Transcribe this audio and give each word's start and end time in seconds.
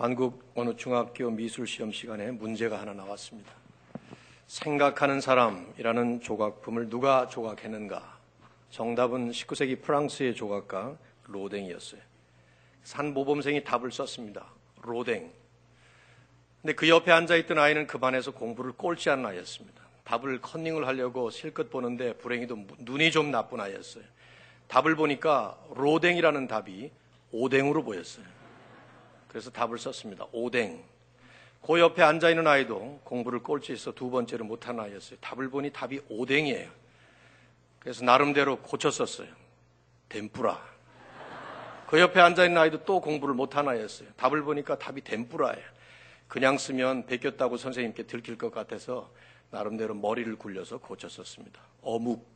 한국 0.00 0.50
어느 0.54 0.74
중학교 0.76 1.30
미술 1.30 1.66
시험 1.66 1.92
시간에 1.92 2.30
문제가 2.30 2.80
하나 2.80 2.94
나왔습니다. 2.94 3.52
생각하는 4.46 5.20
사람이라는 5.20 6.22
조각품을 6.22 6.88
누가 6.88 7.28
조각했는가? 7.28 8.18
정답은 8.70 9.30
19세기 9.30 9.82
프랑스의 9.82 10.34
조각가 10.34 10.96
로댕이었어요. 11.26 12.00
산 12.82 13.12
모범생이 13.12 13.62
답을 13.62 13.92
썼습니다. 13.92 14.46
로댕. 14.80 15.30
근데 16.62 16.72
그 16.72 16.88
옆에 16.88 17.12
앉아있던 17.12 17.58
아이는 17.58 17.86
그 17.86 17.98
반에서 17.98 18.30
공부를 18.30 18.72
꼴찌 18.72 19.10
하는 19.10 19.26
아이였습니다. 19.26 19.82
답을 20.04 20.40
컨닝을 20.40 20.86
하려고 20.86 21.28
실컷 21.28 21.68
보는데 21.68 22.14
불행히도 22.14 22.56
눈이 22.78 23.10
좀 23.10 23.30
나쁜 23.30 23.60
아이였어요. 23.60 24.04
답을 24.66 24.96
보니까 24.96 25.58
로댕이라는 25.74 26.48
답이 26.48 26.90
오댕으로 27.32 27.84
보였어요. 27.84 28.39
그래서 29.30 29.48
답을 29.48 29.78
썼습니다. 29.78 30.26
오댕. 30.32 30.82
그 31.64 31.78
옆에 31.78 32.02
앉아있는 32.02 32.48
아이도 32.48 33.00
공부를 33.04 33.44
꼴찌해서 33.44 33.92
두 33.92 34.10
번째로 34.10 34.44
못한 34.44 34.80
아이였어요. 34.80 35.20
답을 35.20 35.50
보니 35.50 35.70
답이 35.70 36.00
오댕이에요. 36.08 36.68
그래서 37.78 38.04
나름대로 38.04 38.56
고쳤었어요. 38.56 39.28
덴뿌라. 40.08 40.60
그 41.86 42.00
옆에 42.00 42.20
앉아있는 42.20 42.60
아이도 42.60 42.84
또 42.84 43.00
공부를 43.00 43.36
못한 43.36 43.68
아이였어요. 43.68 44.08
답을 44.16 44.42
보니까 44.42 44.76
답이 44.78 45.02
덴뿌라예요. 45.02 45.64
그냥 46.26 46.58
쓰면 46.58 47.06
베꼈다고 47.06 47.56
선생님께 47.56 48.04
들킬 48.04 48.36
것 48.36 48.50
같아서 48.50 49.12
나름대로 49.52 49.94
머리를 49.94 50.34
굴려서 50.36 50.78
고쳤었습니다. 50.78 51.60
어묵. 51.82 52.28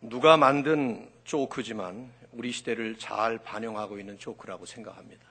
누가 0.00 0.38
만든 0.38 1.10
조크지만 1.24 2.10
우리 2.36 2.52
시대를 2.52 2.98
잘 2.98 3.38
반영하고 3.38 3.98
있는 3.98 4.18
조크라고 4.18 4.66
생각합니다. 4.66 5.24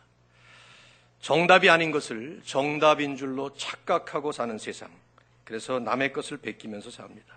정답이 1.21 1.69
아닌 1.69 1.91
것을 1.91 2.41
정답인 2.43 3.15
줄로 3.15 3.53
착각하고 3.55 4.31
사는 4.31 4.57
세상. 4.57 4.89
그래서 5.43 5.79
남의 5.79 6.13
것을 6.13 6.37
베끼면서 6.37 6.89
삽니다. 6.89 7.35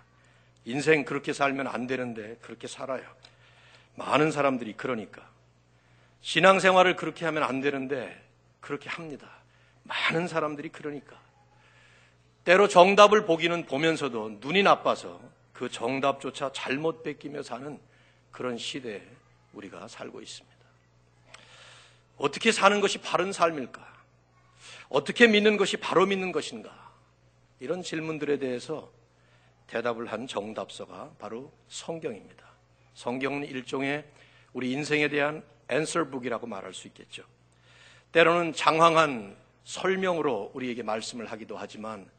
인생 0.65 1.05
그렇게 1.05 1.33
살면 1.33 1.67
안 1.67 1.87
되는데 1.87 2.37
그렇게 2.41 2.67
살아요. 2.67 3.03
많은 3.95 4.31
사람들이 4.31 4.73
그러니까. 4.73 5.27
신앙생활을 6.21 6.95
그렇게 6.95 7.25
하면 7.25 7.43
안 7.43 7.61
되는데 7.61 8.21
그렇게 8.59 8.89
합니다. 8.89 9.29
많은 9.83 10.27
사람들이 10.27 10.69
그러니까. 10.69 11.17
때로 12.43 12.67
정답을 12.67 13.25
보기는 13.25 13.65
보면서도 13.65 14.37
눈이 14.41 14.63
나빠서 14.63 15.21
그 15.53 15.69
정답조차 15.69 16.51
잘못 16.53 17.03
뺏기며 17.03 17.43
사는 17.43 17.79
그런 18.31 18.57
시대에 18.57 19.03
우리가 19.59 19.87
살고 19.87 20.21
있습니다. 20.21 20.57
어떻게 22.17 22.51
사는 22.51 22.81
것이 22.81 22.97
바른 22.97 23.31
삶일까? 23.31 23.87
어떻게 24.89 25.27
믿는 25.27 25.57
것이 25.57 25.77
바로 25.77 26.05
믿는 26.05 26.31
것인가? 26.31 26.91
이런 27.59 27.81
질문들에 27.81 28.39
대해서 28.39 28.91
대답을 29.67 30.07
한 30.07 30.27
정답서가 30.27 31.11
바로 31.19 31.51
성경입니다. 31.67 32.45
성경은 32.95 33.45
일종의 33.45 34.05
우리 34.53 34.71
인생에 34.71 35.07
대한 35.09 35.43
앤서북이라고 35.69 36.47
말할 36.47 36.73
수 36.73 36.87
있겠죠. 36.87 37.23
때로는 38.11 38.53
장황한 38.53 39.37
설명으로 39.63 40.51
우리에게 40.55 40.81
말씀을 40.81 41.31
하기도 41.31 41.55
하지만 41.55 42.09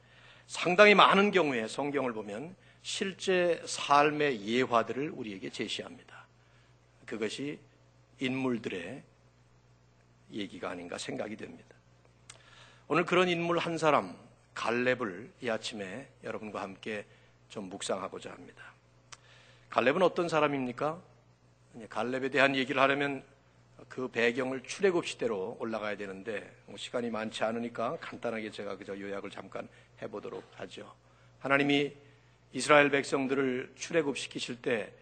상당히 0.46 0.94
많은 0.94 1.32
경우에 1.32 1.66
성경을 1.66 2.12
보면 2.12 2.54
실제 2.82 3.60
삶의 3.66 4.46
예화들을 4.46 5.10
우리에게 5.10 5.50
제시합니다. 5.50 6.19
그것이 7.10 7.58
인물들의 8.20 9.02
얘기가 10.30 10.70
아닌가 10.70 10.96
생각이 10.96 11.34
됩니다. 11.34 11.74
오늘 12.86 13.04
그런 13.04 13.28
인물 13.28 13.58
한 13.58 13.78
사람, 13.78 14.16
갈렙을 14.54 15.32
이 15.40 15.48
아침에 15.48 16.08
여러분과 16.22 16.62
함께 16.62 17.04
좀 17.48 17.68
묵상하고자 17.68 18.30
합니다. 18.30 18.62
갈렙은 19.70 20.02
어떤 20.02 20.28
사람입니까? 20.28 21.02
갈렙에 21.88 22.28
대한 22.28 22.54
얘기를 22.54 22.80
하려면 22.80 23.24
그 23.88 24.06
배경을 24.06 24.62
출애굽 24.62 25.04
시대로 25.04 25.56
올라가야 25.58 25.96
되는데 25.96 26.48
뭐 26.66 26.76
시간이 26.76 27.10
많지 27.10 27.42
않으니까 27.42 27.96
간단하게 28.00 28.52
제가 28.52 28.76
그저 28.76 28.96
요약을 28.96 29.30
잠깐 29.30 29.68
해보도록 30.00 30.44
하죠. 30.58 30.94
하나님이 31.40 31.92
이스라엘 32.52 32.88
백성들을 32.90 33.72
출애굽 33.74 34.16
시키실 34.16 34.62
때 34.62 34.92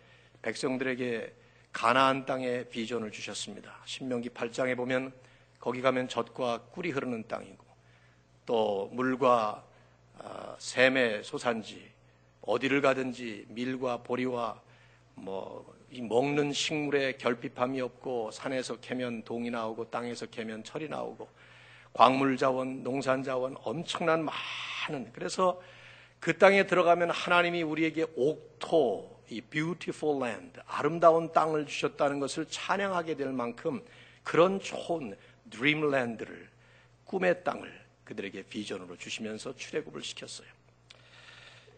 백성들에게 0.41 1.35
가나안 1.73 2.27
땅의 2.27 2.69
비전을 2.71 3.11
주셨습니다. 3.13 3.77
신명기 3.85 4.31
8장에 4.31 4.77
보면 4.77 5.13
거기 5.61 5.81
가면 5.81 6.09
젖과 6.09 6.63
꿀이 6.73 6.91
흐르는 6.91 7.29
땅이고 7.29 7.65
또 8.47 8.89
물과 8.93 9.65
아, 10.19 10.57
샘의 10.59 11.23
소산지 11.23 11.91
어디를 12.41 12.81
가든지 12.81 13.47
밀과 13.49 13.99
보리와 13.99 14.61
뭐 15.15 15.77
먹는 15.91 16.53
식물에 16.53 17.13
결핍함이 17.13 17.81
없고 17.81 18.31
산에서 18.31 18.77
캐면 18.81 19.23
동이 19.25 19.51
나오고 19.51 19.91
땅에서 19.91 20.27
캐면 20.27 20.65
철이 20.65 20.89
나오고 20.89 21.29
광물 21.93 22.37
자원, 22.37 22.83
농산 22.83 23.23
자원 23.23 23.57
엄청난 23.63 24.25
많은 24.25 25.11
그래서 25.13 25.61
그 26.21 26.37
땅에 26.37 26.67
들어가면 26.67 27.11
하나님이 27.11 27.63
우리에게 27.63 28.07
옥토, 28.17 29.18
이 29.31 29.41
beautiful 29.41 30.23
land, 30.23 30.61
아름다운 30.67 31.33
땅을 31.33 31.67
주셨다는 31.67 32.21
것을 32.21 32.47
찬양하게 32.49 33.17
될 33.17 33.33
만큼 33.33 33.85
그런 34.23 34.61
좋은 34.61 35.17
드림랜드를 35.51 36.49
꿈의 37.05 37.45
땅을 37.45 37.73
그들에게 38.05 38.43
비전으로 38.45 38.97
주시면서 38.97 39.55
출애굽을 39.57 40.03
시켰어요. 40.03 40.49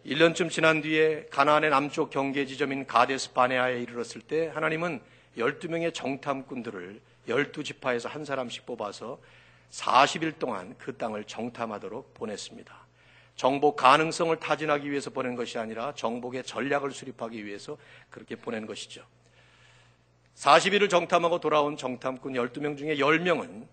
1년쯤 0.05 0.49
지난 0.49 0.81
뒤에 0.81 1.27
가나안의 1.29 1.69
남쪽 1.69 2.09
경계 2.09 2.45
지점인 2.45 2.87
가데스 2.87 3.33
바네아에 3.33 3.81
이르렀을 3.81 4.21
때 4.21 4.47
하나님은 4.47 4.99
12명의 5.37 5.93
정탐꾼들을 5.93 6.99
12지파에서 7.27 8.09
한 8.09 8.25
사람씩 8.25 8.65
뽑아서 8.65 9.19
40일 9.69 10.39
동안 10.39 10.75
그 10.77 10.97
땅을 10.97 11.25
정탐하도록 11.25 12.13
보냈습니다. 12.13 12.80
정복 13.35 13.75
가능성을 13.75 14.35
타진하기 14.37 14.89
위해서 14.89 15.09
보낸 15.09 15.35
것이 15.35 15.57
아니라 15.57 15.93
정복의 15.95 16.43
전략을 16.43 16.91
수립하기 16.91 17.45
위해서 17.45 17.77
그렇게 18.09 18.35
보낸 18.35 18.65
것이죠. 18.65 19.03
40일을 20.35 20.89
정탐하고 20.89 21.39
돌아온 21.39 21.77
정탐꾼 21.77 22.33
12명 22.33 22.77
중에 22.77 22.95
10명은 22.97 23.67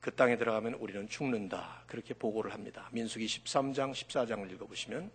그 0.00 0.14
땅에 0.14 0.36
들어가면 0.36 0.74
우리는 0.74 1.08
죽는다. 1.08 1.82
그렇게 1.86 2.14
보고를 2.14 2.52
합니다. 2.52 2.88
민수기 2.92 3.26
13장, 3.26 3.92
14장을 3.92 4.50
읽어보시면 4.52 5.10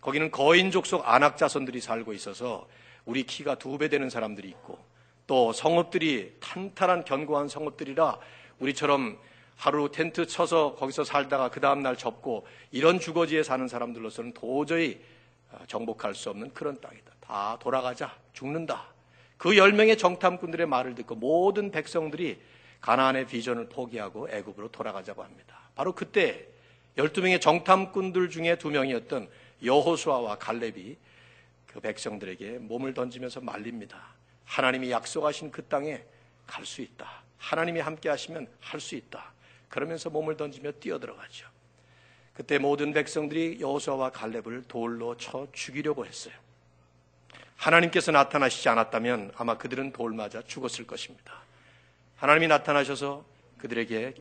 거기는 0.00 0.30
거인족 0.30 0.86
속 0.86 1.08
안악자손들이 1.08 1.80
살고 1.80 2.12
있어서 2.12 2.68
우리 3.04 3.22
키가 3.24 3.56
두 3.56 3.78
배 3.78 3.88
되는 3.88 4.10
사람들이 4.10 4.48
있고 4.48 4.78
또 5.26 5.52
성읍들이 5.52 6.36
탄탄한 6.40 7.04
견고한 7.04 7.48
성읍들이라 7.48 8.18
우리처럼 8.58 9.18
하루 9.58 9.90
텐트 9.90 10.26
쳐서 10.26 10.76
거기서 10.76 11.02
살다가 11.02 11.50
그 11.50 11.60
다음날 11.60 11.96
접고 11.96 12.46
이런 12.70 13.00
주거지에 13.00 13.42
사는 13.42 13.66
사람들로서는 13.66 14.32
도저히 14.32 15.02
어, 15.50 15.58
정복할 15.66 16.14
수 16.14 16.30
없는 16.30 16.54
그런 16.54 16.80
땅이다. 16.80 17.12
다 17.20 17.58
돌아가자. 17.60 18.16
죽는다. 18.32 18.86
그 19.36 19.56
열명의 19.56 19.98
정탐꾼들의 19.98 20.66
말을 20.66 20.94
듣고 20.94 21.16
모든 21.16 21.72
백성들이 21.72 22.40
가나안의 22.80 23.26
비전을 23.26 23.68
포기하고 23.68 24.30
애굽으로 24.30 24.68
돌아가자고 24.68 25.24
합니다. 25.24 25.58
바로 25.74 25.92
그때 25.92 26.46
12명의 26.96 27.40
정탐꾼들 27.40 28.30
중에 28.30 28.56
두 28.58 28.70
명이었던 28.70 29.28
여호수아와 29.64 30.38
갈렙이 30.38 30.96
그 31.66 31.80
백성들에게 31.80 32.58
몸을 32.58 32.94
던지면서 32.94 33.40
말립니다. 33.40 34.14
하나님이 34.44 34.92
약속하신 34.92 35.50
그 35.50 35.64
땅에 35.64 36.02
갈 36.46 36.64
수 36.64 36.80
있다. 36.80 37.22
하나님이 37.38 37.80
함께 37.80 38.08
하시면 38.08 38.46
할 38.60 38.80
수 38.80 38.94
있다. 38.94 39.32
그러면서 39.68 40.10
몸을 40.10 40.36
던지며 40.36 40.72
뛰어들어가죠. 40.72 41.46
그때 42.34 42.58
모든 42.58 42.92
백성들이 42.92 43.58
여호수아와 43.60 44.10
갈렙을 44.10 44.64
돌로 44.68 45.16
쳐 45.16 45.48
죽이려고 45.52 46.06
했어요. 46.06 46.34
하나님께서 47.56 48.12
나타나시지 48.12 48.68
않았다면 48.68 49.32
아마 49.36 49.58
그들은 49.58 49.92
돌 49.92 50.12
맞아 50.14 50.40
죽었을 50.42 50.86
것입니다. 50.86 51.42
하나님이 52.16 52.46
나타나셔서 52.46 53.24
그들에게 53.58 54.14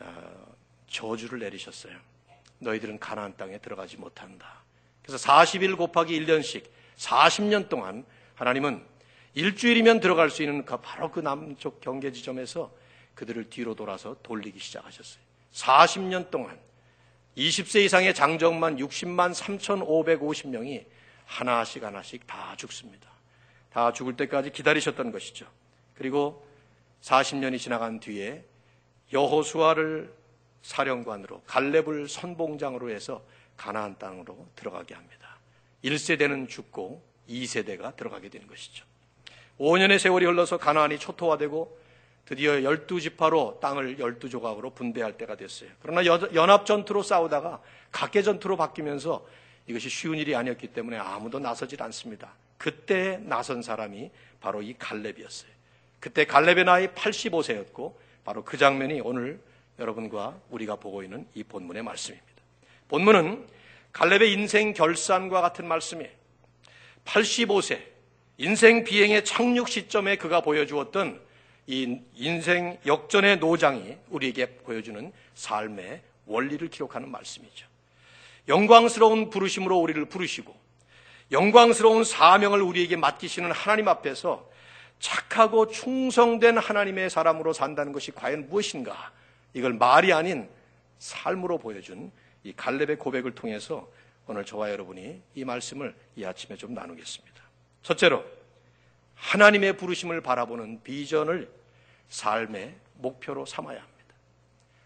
어, 0.00 0.54
저주를 0.88 1.38
내리셨어요. 1.38 1.96
너희들은 2.58 2.98
가나안 2.98 3.36
땅에 3.36 3.58
들어가지 3.58 3.96
못한다. 3.96 4.62
그래서 5.02 5.24
40일 5.28 5.76
곱하기 5.76 6.18
1년씩 6.20 6.64
40년 6.96 7.68
동안 7.68 8.04
하나님은 8.34 8.84
일주일이면 9.34 10.00
들어갈 10.00 10.30
수 10.30 10.42
있는 10.42 10.64
그 10.64 10.76
바로 10.78 11.10
그 11.10 11.20
남쪽 11.20 11.80
경계 11.80 12.12
지점에서 12.12 12.72
그들을 13.14 13.50
뒤로 13.50 13.74
돌아서 13.74 14.16
돌리기 14.22 14.58
시작하셨어요. 14.58 15.22
40년 15.52 16.30
동안 16.30 16.58
20세 17.36 17.84
이상의 17.84 18.14
장정만 18.14 18.76
60만 18.76 19.34
3,550명이 19.34 20.84
하나씩 21.26 21.82
하나씩 21.82 22.26
다 22.26 22.54
죽습니다. 22.56 23.10
다 23.72 23.92
죽을 23.92 24.16
때까지 24.16 24.50
기다리셨던 24.50 25.12
것이죠. 25.12 25.46
그리고 25.94 26.46
40년이 27.02 27.58
지나간 27.58 28.00
뒤에 28.00 28.44
여호수아를 29.12 30.12
사령관으로 30.62 31.42
갈렙을 31.46 32.08
선봉장으로 32.08 32.90
해서 32.90 33.24
가나안 33.56 33.98
땅으로 33.98 34.46
들어가게 34.54 34.94
합니다. 34.94 35.38
1세대는 35.84 36.48
죽고 36.48 37.02
2세대가 37.28 37.96
들어가게 37.96 38.28
되는 38.28 38.46
것이죠. 38.46 38.84
5년의 39.58 39.98
세월이 39.98 40.24
흘러서 40.26 40.58
가나안이 40.58 40.98
초토화되고 40.98 41.81
드디어 42.24 42.52
12지파로 42.52 43.60
땅을 43.60 43.96
12조각으로 43.96 44.74
분배할 44.74 45.18
때가 45.18 45.36
됐어요. 45.36 45.70
그러나 45.82 46.04
연합 46.06 46.64
전투로 46.66 47.02
싸우다가 47.02 47.60
각계 47.90 48.22
전투로 48.22 48.56
바뀌면서 48.56 49.26
이것이 49.66 49.88
쉬운 49.88 50.18
일이 50.18 50.34
아니었기 50.34 50.68
때문에 50.68 50.96
아무도 50.96 51.38
나서질 51.38 51.82
않습니다. 51.82 52.34
그때 52.58 53.18
나선 53.22 53.62
사람이 53.62 54.10
바로 54.40 54.62
이 54.62 54.74
갈렙이었어요. 54.78 55.50
그때 56.00 56.24
갈렙의 56.24 56.64
나이 56.64 56.88
85세였고 56.88 57.94
바로 58.24 58.44
그 58.44 58.56
장면이 58.56 59.00
오늘 59.00 59.40
여러분과 59.78 60.38
우리가 60.50 60.76
보고 60.76 61.02
있는 61.02 61.26
이 61.34 61.42
본문의 61.42 61.82
말씀입니다. 61.82 62.32
본문은 62.88 63.46
갈렙의 63.92 64.32
인생 64.32 64.72
결산과 64.72 65.40
같은 65.40 65.66
말씀이에요. 65.66 66.10
85세 67.04 67.82
인생 68.38 68.84
비행의 68.84 69.24
착륙 69.24 69.68
시점에 69.68 70.16
그가 70.16 70.40
보여주었던 70.40 71.20
이 71.66 72.00
인생 72.14 72.78
역전의 72.84 73.38
노장이 73.38 73.96
우리에게 74.10 74.56
보여주는 74.56 75.12
삶의 75.34 76.02
원리를 76.26 76.68
기록하는 76.68 77.10
말씀이죠. 77.10 77.66
영광스러운 78.48 79.30
부르심으로 79.30 79.78
우리를 79.78 80.04
부르시고 80.06 80.54
영광스러운 81.30 82.04
사명을 82.04 82.60
우리에게 82.60 82.96
맡기시는 82.96 83.52
하나님 83.52 83.88
앞에서 83.88 84.48
착하고 84.98 85.68
충성된 85.68 86.58
하나님의 86.58 87.10
사람으로 87.10 87.52
산다는 87.52 87.92
것이 87.92 88.12
과연 88.12 88.48
무엇인가? 88.48 89.12
이걸 89.54 89.72
말이 89.72 90.12
아닌 90.12 90.48
삶으로 90.98 91.58
보여준 91.58 92.12
이 92.44 92.52
갈렙의 92.52 92.98
고백을 92.98 93.34
통해서 93.34 93.88
오늘 94.26 94.44
저와 94.44 94.70
여러분이 94.70 95.20
이 95.34 95.44
말씀을 95.44 95.94
이 96.16 96.24
아침에 96.24 96.56
좀 96.56 96.74
나누겠습니다. 96.74 97.42
첫째로 97.82 98.24
하나님의 99.22 99.76
부르심을 99.76 100.20
바라보는 100.20 100.82
비전을 100.82 101.48
삶의 102.08 102.74
목표로 102.94 103.46
삼아야 103.46 103.78
합니다. 103.78 104.14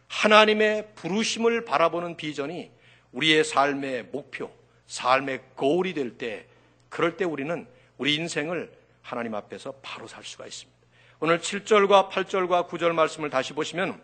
하나님의 0.08 0.90
부르심을 0.94 1.64
바라보는 1.64 2.16
비전이 2.16 2.70
우리의 3.12 3.44
삶의 3.44 4.04
목표, 4.12 4.52
삶의 4.86 5.40
거울이 5.56 5.94
될 5.94 6.18
때, 6.18 6.46
그럴 6.90 7.16
때 7.16 7.24
우리는 7.24 7.66
우리 7.96 8.14
인생을 8.14 8.70
하나님 9.00 9.34
앞에서 9.34 9.72
바로 9.82 10.06
살 10.06 10.22
수가 10.22 10.46
있습니다. 10.46 10.76
오늘 11.20 11.40
7절과 11.40 12.10
8절과 12.10 12.68
9절 12.68 12.92
말씀을 12.92 13.30
다시 13.30 13.54
보시면 13.54 14.00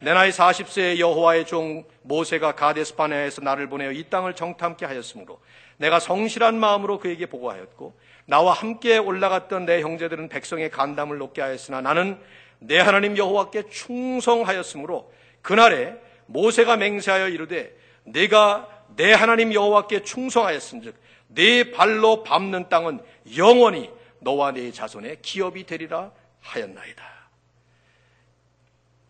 내 0.00 0.14
나이 0.14 0.30
40세의 0.30 0.98
여호와의 0.98 1.46
종 1.46 1.84
모세가 2.02 2.54
가데스 2.54 2.96
바네에서 2.96 3.42
나를 3.42 3.68
보내어 3.68 3.92
이 3.92 4.04
땅을 4.08 4.34
정탐케 4.34 4.86
하였으므로 4.86 5.40
내가 5.76 6.00
성실한 6.00 6.58
마음으로 6.58 6.98
그에게 6.98 7.26
보고하였고 7.26 7.94
나와 8.26 8.52
함께 8.52 8.98
올라갔던 8.98 9.66
내 9.66 9.82
형제들은 9.82 10.28
백성의 10.28 10.70
간담을 10.70 11.18
높게 11.18 11.42
하였으나 11.42 11.80
나는 11.80 12.18
내 12.58 12.78
하나님 12.78 13.16
여호와께 13.16 13.68
충성하였으므로 13.68 15.12
그날에 15.42 15.94
모세가 16.26 16.76
맹세하여 16.76 17.28
이르되 17.28 17.76
내가 18.04 18.68
내 18.96 19.12
하나님 19.12 19.52
여호와께 19.52 20.02
충성하였은즉 20.02 20.94
내 21.28 21.70
발로 21.70 22.22
밟는 22.22 22.68
땅은 22.68 23.00
영원히 23.36 23.90
너와 24.20 24.52
내 24.52 24.70
자손의 24.70 25.18
기업이 25.20 25.66
되리라 25.66 26.12
하였나이다. 26.40 27.04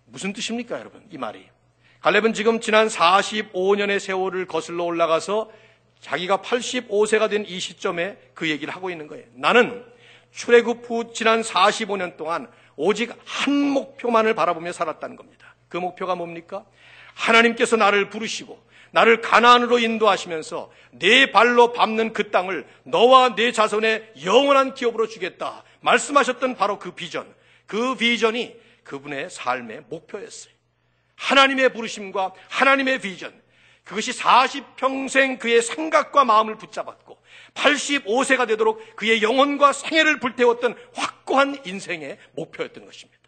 무슨 0.07 0.33
뜻입니까, 0.33 0.79
여러분? 0.79 1.05
이 1.11 1.19
말이. 1.19 1.49
갈렙은 2.01 2.35
지금 2.35 2.61
지난 2.61 2.87
45년의 2.87 3.99
세월을 3.99 4.47
거슬러 4.47 4.85
올라가서 4.85 5.51
자기가 6.05 6.39
85세가 6.39 7.31
된 7.31 7.47
이 7.49 7.59
시점에 7.59 8.19
그 8.35 8.51
얘기를 8.51 8.75
하고 8.75 8.91
있는 8.91 9.07
거예요. 9.07 9.25
나는 9.35 9.85
출애굽 10.33 10.89
후 10.89 11.13
지난 11.15 11.41
45년 11.41 12.19
동안 12.19 12.47
오직 12.77 13.11
한 13.25 13.53
목표만을 13.71 14.35
바라보며 14.35 14.73
살았다는 14.73 15.17
겁니다. 15.17 15.55
그 15.69 15.79
목표가 15.79 16.15
뭡니까? 16.15 16.67
하나님께서 17.15 17.77
나를 17.77 18.11
부르시고 18.11 18.63
나를 18.91 19.23
가나안으로 19.23 19.79
인도하시면서 19.79 20.71
내 20.93 21.31
발로 21.31 21.73
밟는 21.73 22.13
그 22.13 22.31
땅을 22.31 22.67
너와 22.85 23.35
내 23.35 23.51
자손의 23.51 24.13
영원한 24.25 24.75
기업으로 24.75 25.09
주겠다. 25.09 25.65
말씀하셨던 25.81 26.57
바로 26.57 26.79
그 26.79 26.91
비전. 26.91 27.33
그 27.67 27.95
비전이 27.95 28.55
그분의 28.85 29.31
삶의 29.31 29.85
목표였어요. 29.89 30.53
하나님의 31.17 31.73
부르심과 31.73 32.35
하나님의 32.51 33.01
비전. 33.01 33.33
그것이 33.85 34.13
40평생 34.13 35.39
그의 35.39 35.63
생각과 35.63 36.25
마음을 36.25 36.57
붙잡았고 36.57 37.19
85세가 37.55 38.49
되도록 38.49 38.97
그의 38.97 39.23
영혼과 39.23 39.73
생애를 39.73 40.21
불태웠던 40.21 40.77
확고한 40.95 41.61
인생의 41.65 42.19
목표였던 42.35 42.87
것입니다. 42.87 43.21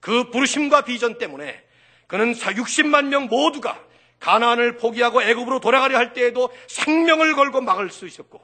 그 0.00 0.30
부르심과 0.30 0.84
비전 0.84 1.18
때문에 1.18 1.64
그는 2.08 2.32
60만 2.32 3.06
명 3.06 3.26
모두가 3.26 3.84
가나안을 4.20 4.76
포기하고 4.76 5.22
애굽으로 5.22 5.60
돌아가려 5.60 5.96
할 5.96 6.12
때에도 6.12 6.50
생명을 6.66 7.34
걸고 7.36 7.60
막을 7.60 7.90
수 7.90 8.06
있었고 8.06 8.42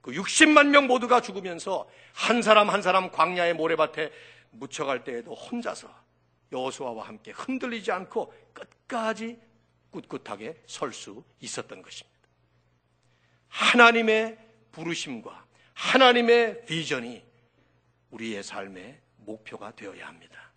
그 0.00 0.12
60만 0.12 0.68
명 0.68 0.86
모두가 0.86 1.20
죽으면서 1.20 1.88
한 2.14 2.40
사람 2.40 2.70
한 2.70 2.82
사람 2.82 3.10
광야의 3.10 3.54
모래밭에 3.54 4.12
묻혀갈 4.52 5.02
때에도 5.02 5.34
혼자서 5.34 5.88
여호수아와 6.52 7.06
함께 7.08 7.32
흔들리지 7.32 7.90
않고 7.90 8.32
끝까지 8.52 9.38
꿋꿋하게 9.90 10.62
설 10.66 10.92
수 10.92 11.24
있었던 11.40 11.82
것입니다. 11.82 12.18
하나님의 13.48 14.38
부르심과 14.72 15.46
하나님의 15.74 16.64
비전이 16.66 17.24
우리의 18.10 18.42
삶의 18.42 19.00
목표가 19.16 19.74
되어야 19.74 20.06
합니다. 20.06 20.52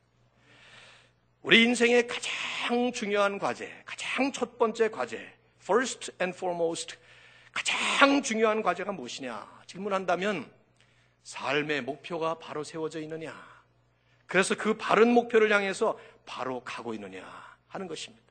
우리 1.42 1.64
인생의 1.64 2.08
가장 2.08 2.92
중요한 2.94 3.40
과제, 3.40 3.82
가장 3.86 4.32
첫 4.32 4.58
번째 4.58 4.90
과제, 4.90 5.34
first 5.62 6.12
and 6.22 6.36
foremost, 6.36 6.98
가장 7.52 8.22
중요한 8.22 8.62
과제가 8.62 8.92
무엇이냐? 8.92 9.64
질문한다면 9.66 10.52
삶의 11.24 11.82
목표가 11.82 12.38
바로 12.38 12.64
세워져 12.64 13.00
있느냐? 13.02 13.36
그래서 14.26 14.56
그 14.56 14.78
바른 14.78 15.12
목표를 15.14 15.52
향해서 15.52 16.00
바로 16.26 16.64
가고 16.64 16.94
있느냐 16.94 17.26
하는 17.68 17.88
것입니다. 17.88 18.31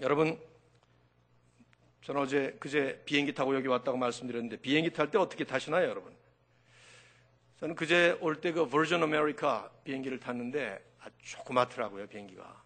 여러분, 0.00 0.40
저는 2.02 2.22
어제 2.22 2.56
그제 2.58 3.02
비행기 3.04 3.34
타고 3.34 3.54
여기 3.54 3.68
왔다고 3.68 3.98
말씀드렸는데 3.98 4.56
비행기 4.56 4.92
탈 4.92 5.10
때 5.10 5.18
어떻게 5.18 5.44
타시나요, 5.44 5.88
여러분? 5.88 6.16
저는 7.58 7.74
그제 7.74 8.16
올 8.22 8.40
때 8.40 8.52
그 8.52 8.66
Virgin 8.66 9.02
America 9.02 9.70
비행기를 9.84 10.18
탔는데 10.18 10.82
아주 11.00 11.14
조그맣더라고요, 11.20 12.06
비행기가. 12.06 12.62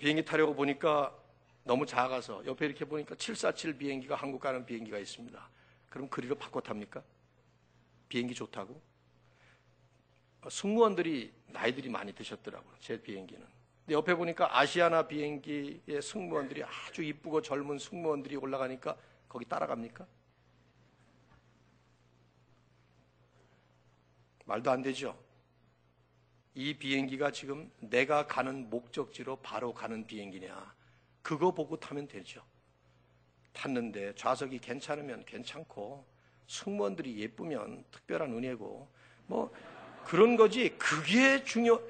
비행기 0.00 0.24
타려고 0.24 0.54
보니까 0.54 1.14
너무 1.64 1.84
작아서 1.84 2.44
옆에 2.46 2.64
이렇게 2.66 2.84
보니까 2.84 3.14
747 3.14 3.76
비행기가 3.76 4.14
한국 4.14 4.40
가는 4.40 4.64
비행기가 4.64 4.98
있습니다. 4.98 5.50
그럼 5.90 6.08
그리로 6.08 6.34
바꿔 6.36 6.60
탑니까? 6.60 7.02
비행기 8.08 8.34
좋다고? 8.34 8.80
승무원들이 10.48 11.32
나이들이 11.48 11.88
많이 11.90 12.12
드셨더라고요, 12.14 12.74
제 12.80 13.00
비행기는. 13.00 13.55
옆에 13.88 14.14
보니까 14.14 14.58
아시아나 14.58 15.06
비행기의 15.06 16.02
승무원들이 16.02 16.64
아주 16.64 17.02
이쁘고 17.02 17.42
젊은 17.42 17.78
승무원들이 17.78 18.36
올라가니까 18.36 18.96
거기 19.28 19.44
따라갑니까? 19.44 20.06
말도 24.44 24.70
안 24.70 24.82
되죠. 24.82 25.16
이 26.54 26.74
비행기가 26.74 27.30
지금 27.30 27.70
내가 27.80 28.26
가는 28.26 28.70
목적지로 28.70 29.36
바로 29.36 29.74
가는 29.74 30.06
비행기냐. 30.06 30.74
그거 31.22 31.52
보고 31.52 31.76
타면 31.76 32.08
되죠. 32.08 32.42
탔는데 33.52 34.14
좌석이 34.14 34.58
괜찮으면 34.58 35.24
괜찮고 35.24 36.06
승무원들이 36.46 37.18
예쁘면 37.18 37.84
특별한 37.90 38.32
은혜고 38.32 38.88
뭐 39.26 39.52
그런 40.04 40.36
거지 40.36 40.70
그게 40.78 41.42
중요 41.44 41.80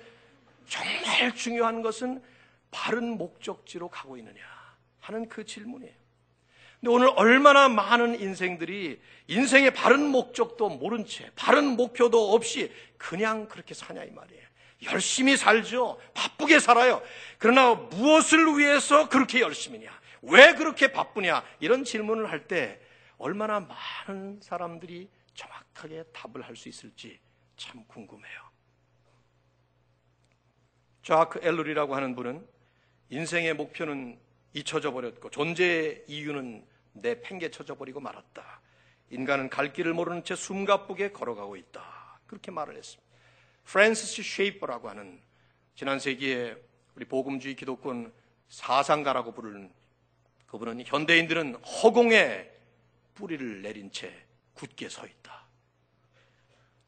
정말 0.69 1.35
중요한 1.35 1.83
것은 1.83 2.23
바른 2.71 3.17
목적지로 3.17 3.89
가고 3.89 4.17
있느냐 4.17 4.41
하는 5.01 5.29
그 5.29 5.45
질문이에요. 5.45 5.95
근데 6.81 6.91
오늘 6.93 7.11
얼마나 7.17 7.69
많은 7.69 8.21
인생들이 8.21 9.01
인생의 9.29 9.73
바른 9.73 10.07
목적도 10.09 10.69
모른 10.69 11.07
채 11.07 11.31
바른 11.35 11.77
목표도 11.77 12.35
없이 12.35 12.73
그냥 12.99 13.49
그렇게 13.49 13.73
사냐 13.75 14.05
이 14.05 14.11
말이에요. 14.11 14.47
열심히 14.93 15.37
살죠. 15.39 15.99
바쁘게 16.13 16.61
살아요. 16.61 17.03
그러나 17.39 17.75
무엇을 17.75 18.59
위해서 18.59 19.09
그렇게 19.09 19.41
열심히냐? 19.41 19.91
왜 20.23 20.55
그렇게 20.55 20.93
바쁘냐? 20.93 21.43
이런 21.61 21.83
질문을 21.85 22.31
할 22.31 22.47
때 22.47 22.79
얼마나 23.19 23.61
많은 23.61 24.39
사람들이 24.43 25.09
정확하게 25.35 26.05
답을 26.13 26.43
할 26.47 26.55
수 26.57 26.69
있을지 26.69 27.19
참 27.57 27.83
궁금해요. 27.87 28.46
자크 31.07 31.39
엘룰이라고 31.41 31.95
하는 31.95 32.17
분은 32.17 32.45
인생의 33.11 33.55
목표는 33.55 34.19
잊혀져 34.55 34.91
버렸고 34.91 35.31
존재의 35.31 36.03
이유는 36.09 36.67
내 36.95 37.21
팽개쳐져 37.21 37.77
버리고 37.77 38.01
말았다. 38.01 38.61
인간은 39.11 39.49
갈 39.49 39.73
길을 39.73 39.95
모르는 39.95 40.25
채 40.25 40.35
숨가쁘게 40.35 41.13
걸어가고 41.13 41.55
있다. 41.55 42.19
그렇게 42.27 42.51
말을 42.51 42.77
했습니다. 42.77 43.09
프랜시스 43.63 44.25
쉐이퍼라고 44.25 44.89
하는 44.89 45.23
지난 45.77 46.01
세기에 46.01 46.57
우리 46.97 47.05
복음주의 47.05 47.55
기독교 47.55 48.13
사상가라고 48.49 49.31
부르는 49.31 49.73
그분은 50.49 50.83
현대인들은 50.85 51.55
허공에 51.55 52.51
뿌리를 53.15 53.63
내린 53.63 53.93
채 53.93 54.13
굳게 54.55 54.89
서 54.89 55.07
있다. 55.07 55.47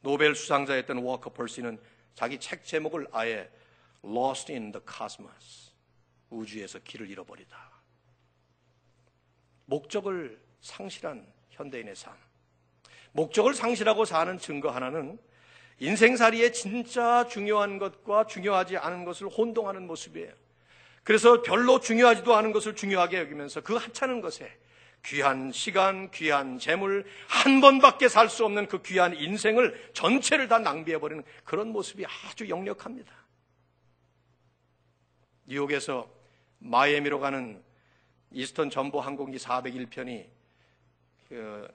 노벨 0.00 0.34
수상자였던 0.34 0.98
워커 1.04 1.30
퍼시는 1.30 1.78
자기 2.16 2.40
책 2.40 2.64
제목을 2.64 3.06
아예 3.12 3.48
Lost 4.04 4.52
in 4.52 4.72
the 4.72 4.84
Cosmos 4.86 5.72
우주에서 6.30 6.78
길을 6.80 7.08
잃어버리다. 7.10 7.56
목적을 9.66 10.40
상실한 10.60 11.26
현대인의 11.50 11.96
삶. 11.96 12.14
목적을 13.12 13.54
상실하고 13.54 14.04
사는 14.04 14.38
증거 14.38 14.70
하나는 14.70 15.18
인생살이에 15.80 16.52
진짜 16.52 17.26
중요한 17.28 17.78
것과 17.78 18.26
중요하지 18.26 18.76
않은 18.76 19.04
것을 19.04 19.28
혼동하는 19.28 19.86
모습이에요. 19.86 20.32
그래서 21.04 21.42
별로 21.42 21.80
중요하지도 21.80 22.34
않은 22.34 22.52
것을 22.52 22.74
중요하게 22.74 23.18
여기면서 23.18 23.60
그 23.62 23.76
하찮은 23.76 24.20
것에 24.20 24.50
귀한 25.06 25.52
시간, 25.52 26.10
귀한 26.10 26.58
재물, 26.58 27.06
한 27.28 27.60
번밖에 27.60 28.08
살 28.08 28.28
수 28.28 28.44
없는 28.44 28.66
그 28.66 28.82
귀한 28.82 29.14
인생을 29.14 29.90
전체를 29.94 30.48
다 30.48 30.58
낭비해버리는 30.58 31.22
그런 31.44 31.68
모습이 31.68 32.04
아주 32.04 32.48
역력합니다. 32.48 33.12
뉴욕에서 35.50 36.06
마이애미로 36.58 37.20
가는 37.20 37.62
이스턴 38.30 38.68
점보 38.68 39.00
항공기 39.00 39.38
401편이 39.38 40.26
그 41.30 41.66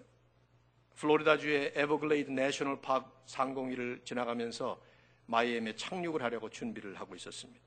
플로리다주의 0.98 1.74
에버글레이드 1.76 2.30
National 2.30 2.80
Park 2.82 3.10
상공을 3.26 4.02
지나가면서 4.04 4.80
마이애미에 5.26 5.76
착륙을 5.76 6.22
하려고 6.22 6.52
준비를 6.52 7.00
하고 7.00 7.16
있었습니다. 7.16 7.60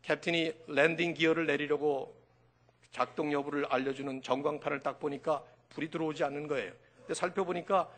captain이 0.00 0.54
landing 0.68 1.12
gear를 1.12 1.44
내리려고 1.44 2.18
작동 2.92 3.30
여부를 3.30 3.66
알려주는 3.66 4.22
전광판을 4.22 4.82
딱 4.82 4.98
보니까 4.98 5.44
불이 5.68 5.90
들어오지 5.90 6.24
않는 6.24 6.48
거예요. 6.48 6.72
근데 6.96 7.12
살펴보니까 7.12 7.92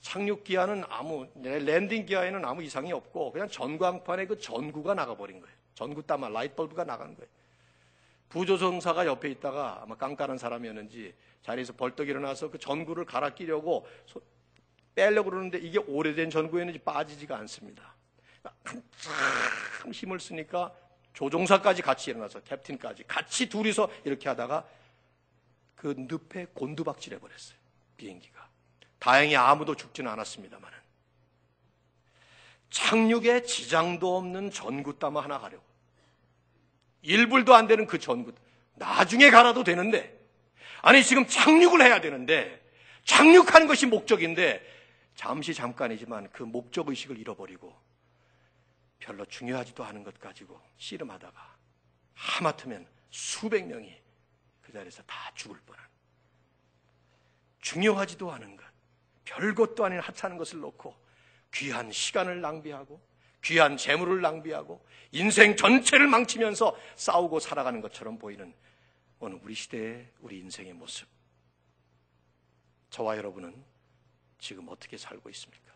착륙 0.00 0.42
기어는 0.44 0.84
아무 0.88 1.28
landing 1.34 2.06
gear에는 2.06 2.46
아무 2.46 2.62
이상이 2.62 2.94
없고 2.94 3.32
그냥 3.32 3.46
전광판에 3.46 4.24
그 4.24 4.38
전구가 4.38 4.94
나가버린 4.94 5.40
거예요. 5.40 5.63
전구 5.74 6.02
다마 6.02 6.28
light 6.28 6.54
bulb가 6.54 6.84
나가는 6.84 7.14
거예요. 7.14 7.28
부조종사가 8.28 9.06
옆에 9.06 9.30
있다가 9.30 9.80
아마 9.82 9.96
깡깡한 9.96 10.38
사람이었는지 10.38 11.14
자리에서 11.42 11.72
벌떡 11.74 12.08
일어나서 12.08 12.50
그 12.50 12.58
전구를 12.58 13.04
갈아 13.04 13.30
끼려고 13.30 13.86
빼려고 14.94 15.30
그러는데 15.30 15.58
이게 15.58 15.78
오래된 15.78 16.30
전구였는지 16.30 16.78
빠지지가 16.80 17.36
않습니다. 17.38 17.94
한참 18.64 19.92
힘을 19.92 20.20
쓰니까 20.20 20.74
조종사까지 21.12 21.82
같이 21.82 22.10
일어나서 22.10 22.40
캡틴까지 22.40 23.04
같이 23.04 23.48
둘이서 23.48 23.88
이렇게 24.04 24.28
하다가 24.28 24.66
그 25.76 25.94
늪에 25.96 26.46
곤두박질해 26.54 27.18
버렸어요. 27.18 27.58
비행기가. 27.96 28.48
다행히 28.98 29.36
아무도 29.36 29.74
죽지는 29.74 30.10
않았습니다만은. 30.10 30.83
착륙에 32.74 33.44
지장도 33.44 34.16
없는 34.16 34.50
전구땀 34.50 35.16
하나 35.16 35.38
가려고. 35.38 35.62
1불도 37.04 37.52
안 37.52 37.68
되는 37.68 37.86
그 37.86 38.00
전구. 38.00 38.34
나중에 38.74 39.30
갈아도 39.30 39.62
되는데. 39.62 40.18
아니, 40.82 41.04
지금 41.04 41.24
착륙을 41.24 41.80
해야 41.82 42.00
되는데. 42.00 42.60
착륙하는 43.04 43.68
것이 43.68 43.86
목적인데. 43.86 44.60
잠시 45.14 45.54
잠깐이지만 45.54 46.30
그 46.32 46.42
목적의식을 46.42 47.16
잃어버리고 47.16 47.72
별로 48.98 49.24
중요하지도 49.24 49.84
않은 49.84 50.02
것 50.02 50.18
가지고 50.18 50.60
씨름하다가 50.78 51.56
하마터면 52.14 52.88
수백 53.10 53.68
명이 53.68 53.96
그 54.62 54.72
자리에서 54.72 55.04
다 55.04 55.30
죽을 55.36 55.56
뻔한 55.64 55.84
중요하지도 57.60 58.32
않은 58.32 58.56
것, 58.56 58.64
별것도 59.24 59.84
아닌 59.84 60.00
하찮은 60.00 60.36
것을 60.36 60.58
놓고 60.58 61.03
귀한 61.54 61.90
시간을 61.92 62.40
낭비하고 62.40 63.00
귀한 63.42 63.76
재물을 63.76 64.20
낭비하고 64.20 64.84
인생 65.12 65.56
전체를 65.56 66.06
망치면서 66.08 66.76
싸우고 66.96 67.40
살아가는 67.40 67.80
것처럼 67.80 68.18
보이는 68.18 68.52
오늘 69.20 69.38
우리 69.42 69.54
시대의 69.54 70.10
우리 70.20 70.38
인생의 70.40 70.72
모습. 70.72 71.06
저와 72.90 73.16
여러분은 73.16 73.64
지금 74.38 74.68
어떻게 74.68 74.96
살고 74.96 75.30
있습니까? 75.30 75.72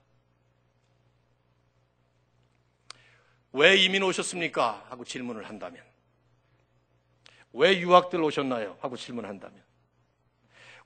왜 3.52 3.76
이민 3.76 4.02
오셨습니까? 4.02 4.86
하고 4.88 5.04
질문을 5.04 5.48
한다면 5.48 5.82
왜 7.52 7.78
유학들 7.78 8.20
오셨나요? 8.22 8.76
하고 8.80 8.96
질문한다면 8.96 9.62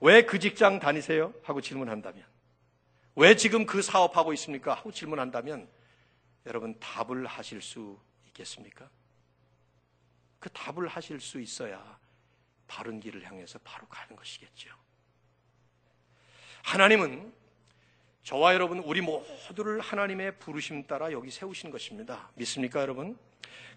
왜 0.01 0.23
그 0.23 0.39
직장 0.39 0.79
다니세요? 0.79 1.33
하고 1.43 1.61
질문한다면 1.61 2.32
왜 3.15 3.37
지금 3.37 3.67
그 3.67 3.83
사업하고 3.83 4.33
있습니까? 4.35 4.75
하고 4.75 4.91
질문한다면 4.91 5.69
여러분 6.47 6.79
답을 6.81 7.27
하실 7.27 7.61
수 7.61 7.99
있겠습니까? 8.29 8.89
그 10.39 10.51
답을 10.51 10.89
하실 10.89 11.21
수 11.21 11.41
있어야 11.41 11.99
바른 12.67 13.01
길을 13.01 13.25
향해서 13.25 13.59
바로 13.63 13.87
가는 13.87 14.17
것이겠죠. 14.17 14.71
하나님은 16.63 17.33
저와 18.23 18.55
여러분, 18.55 18.79
우리 18.79 19.01
모두를 19.01 19.81
하나님의 19.81 20.39
부르심 20.39 20.87
따라 20.87 21.11
여기 21.11 21.31
세우신 21.31 21.71
것입니다. 21.71 22.31
믿습니까, 22.35 22.81
여러분? 22.81 23.19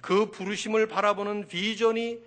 그 0.01 0.29
부르심을 0.29 0.87
바라보는 0.87 1.47
비전이 1.47 2.21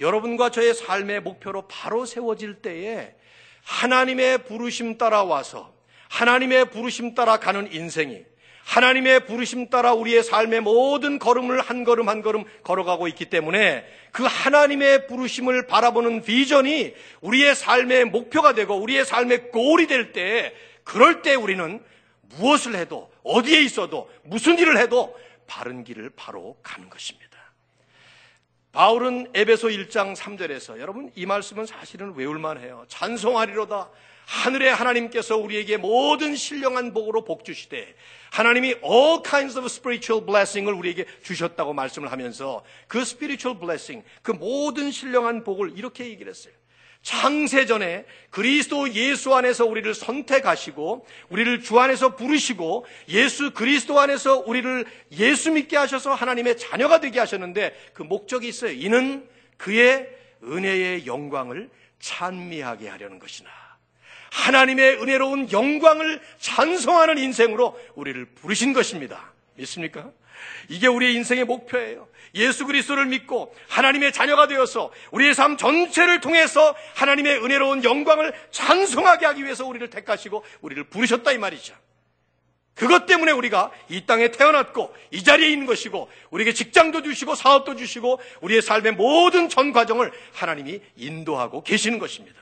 여러분과 0.00 0.50
저의 0.50 0.74
삶의 0.74 1.20
목표로 1.20 1.68
바로 1.68 2.04
세워질 2.04 2.62
때에 2.62 3.16
하나님의 3.62 4.44
부르심 4.44 4.98
따라 4.98 5.22
와서 5.22 5.71
하나님의 6.12 6.66
부르심 6.66 7.14
따라 7.14 7.38
가는 7.38 7.72
인생이 7.72 8.22
하나님의 8.64 9.24
부르심 9.26 9.70
따라 9.70 9.94
우리의 9.94 10.22
삶의 10.22 10.60
모든 10.60 11.18
걸음을 11.18 11.60
한 11.60 11.84
걸음 11.84 12.08
한 12.08 12.20
걸음 12.20 12.44
걸어가고 12.62 13.08
있기 13.08 13.24
때문에 13.30 13.84
그 14.12 14.24
하나님의 14.24 15.06
부르심을 15.06 15.66
바라보는 15.66 16.22
비전이 16.22 16.94
우리의 17.22 17.54
삶의 17.54 18.04
목표가 18.06 18.52
되고 18.52 18.76
우리의 18.76 19.06
삶의 19.06 19.50
골이 19.50 19.86
될 19.86 20.12
때 20.12 20.54
그럴 20.84 21.22
때 21.22 21.34
우리는 21.34 21.82
무엇을 22.36 22.74
해도 22.76 23.10
어디에 23.22 23.62
있어도 23.62 24.10
무슨 24.22 24.58
일을 24.58 24.78
해도 24.78 25.18
바른 25.46 25.82
길을 25.82 26.10
바로 26.14 26.58
가는 26.62 26.90
것입니다. 26.90 27.31
바울은 28.72 29.28
에베소 29.34 29.68
1장 29.68 30.16
3절에서 30.16 30.80
여러분 30.80 31.12
이 31.14 31.26
말씀은 31.26 31.66
사실은 31.66 32.14
외울만 32.16 32.58
해요. 32.58 32.86
찬송하리로다. 32.88 33.90
하늘의 34.24 34.74
하나님께서 34.74 35.36
우리에게 35.36 35.76
모든 35.76 36.34
신령한 36.34 36.94
복으로 36.94 37.22
복 37.22 37.44
주시되 37.44 37.94
하나님이 38.30 38.76
all 38.82 39.22
kinds 39.22 39.58
of 39.58 39.66
spiritual 39.66 40.24
blessing을 40.24 40.72
우리에게 40.72 41.04
주셨다고 41.22 41.74
말씀을 41.74 42.10
하면서 42.10 42.64
그 42.88 43.02
spiritual 43.02 43.60
blessing 43.60 44.06
그 44.22 44.30
모든 44.30 44.90
신령한 44.90 45.44
복을 45.44 45.76
이렇게 45.76 46.06
얘기를 46.06 46.30
했어요. 46.30 46.54
창세전에 47.02 48.04
그리스도 48.30 48.92
예수 48.94 49.34
안에서 49.34 49.66
우리를 49.66 49.92
선택하시고 49.92 51.06
우리를 51.28 51.62
주 51.62 51.78
안에서 51.80 52.14
부르시고 52.16 52.86
예수 53.08 53.52
그리스도 53.52 53.98
안에서 54.00 54.38
우리를 54.38 54.86
예수 55.12 55.50
믿게 55.50 55.76
하셔서 55.76 56.14
하나님의 56.14 56.56
자녀가 56.58 57.00
되게 57.00 57.18
하셨는데 57.18 57.76
그 57.92 58.02
목적이 58.02 58.48
있어요. 58.48 58.72
이는 58.72 59.28
그의 59.56 60.08
은혜의 60.44 61.06
영광을 61.06 61.70
찬미하게 61.98 62.88
하려는 62.88 63.18
것이나 63.18 63.50
하나님의 64.32 65.02
은혜로운 65.02 65.52
영광을 65.52 66.20
찬송하는 66.38 67.18
인생으로 67.18 67.78
우리를 67.94 68.24
부르신 68.26 68.72
것입니다. 68.72 69.32
믿습니까? 69.56 70.10
이게 70.68 70.86
우리의 70.86 71.14
인생의 71.14 71.44
목표예요. 71.44 72.08
예수 72.34 72.66
그리스도를 72.66 73.06
믿고 73.06 73.54
하나님의 73.68 74.12
자녀가 74.12 74.46
되어서 74.46 74.90
우리의 75.10 75.34
삶 75.34 75.56
전체를 75.56 76.20
통해서 76.20 76.74
하나님의 76.94 77.44
은혜로운 77.44 77.84
영광을 77.84 78.32
찬송하게 78.50 79.26
하기 79.26 79.44
위해서 79.44 79.66
우리를 79.66 79.88
택하시고 79.90 80.44
우리를 80.62 80.84
부르셨다 80.84 81.32
이 81.32 81.38
말이죠. 81.38 81.74
그것 82.74 83.04
때문에 83.04 83.32
우리가 83.32 83.70
이 83.90 84.06
땅에 84.06 84.30
태어났고 84.30 84.94
이 85.10 85.22
자리에 85.22 85.50
있는 85.50 85.66
것이고 85.66 86.08
우리에게 86.30 86.54
직장도 86.54 87.02
주시고 87.02 87.34
사업도 87.34 87.76
주시고 87.76 88.18
우리의 88.40 88.62
삶의 88.62 88.92
모든 88.92 89.48
전 89.48 89.72
과정을 89.72 90.10
하나님이 90.32 90.80
인도하고 90.96 91.62
계시는 91.62 91.98
것입니다. 91.98 92.40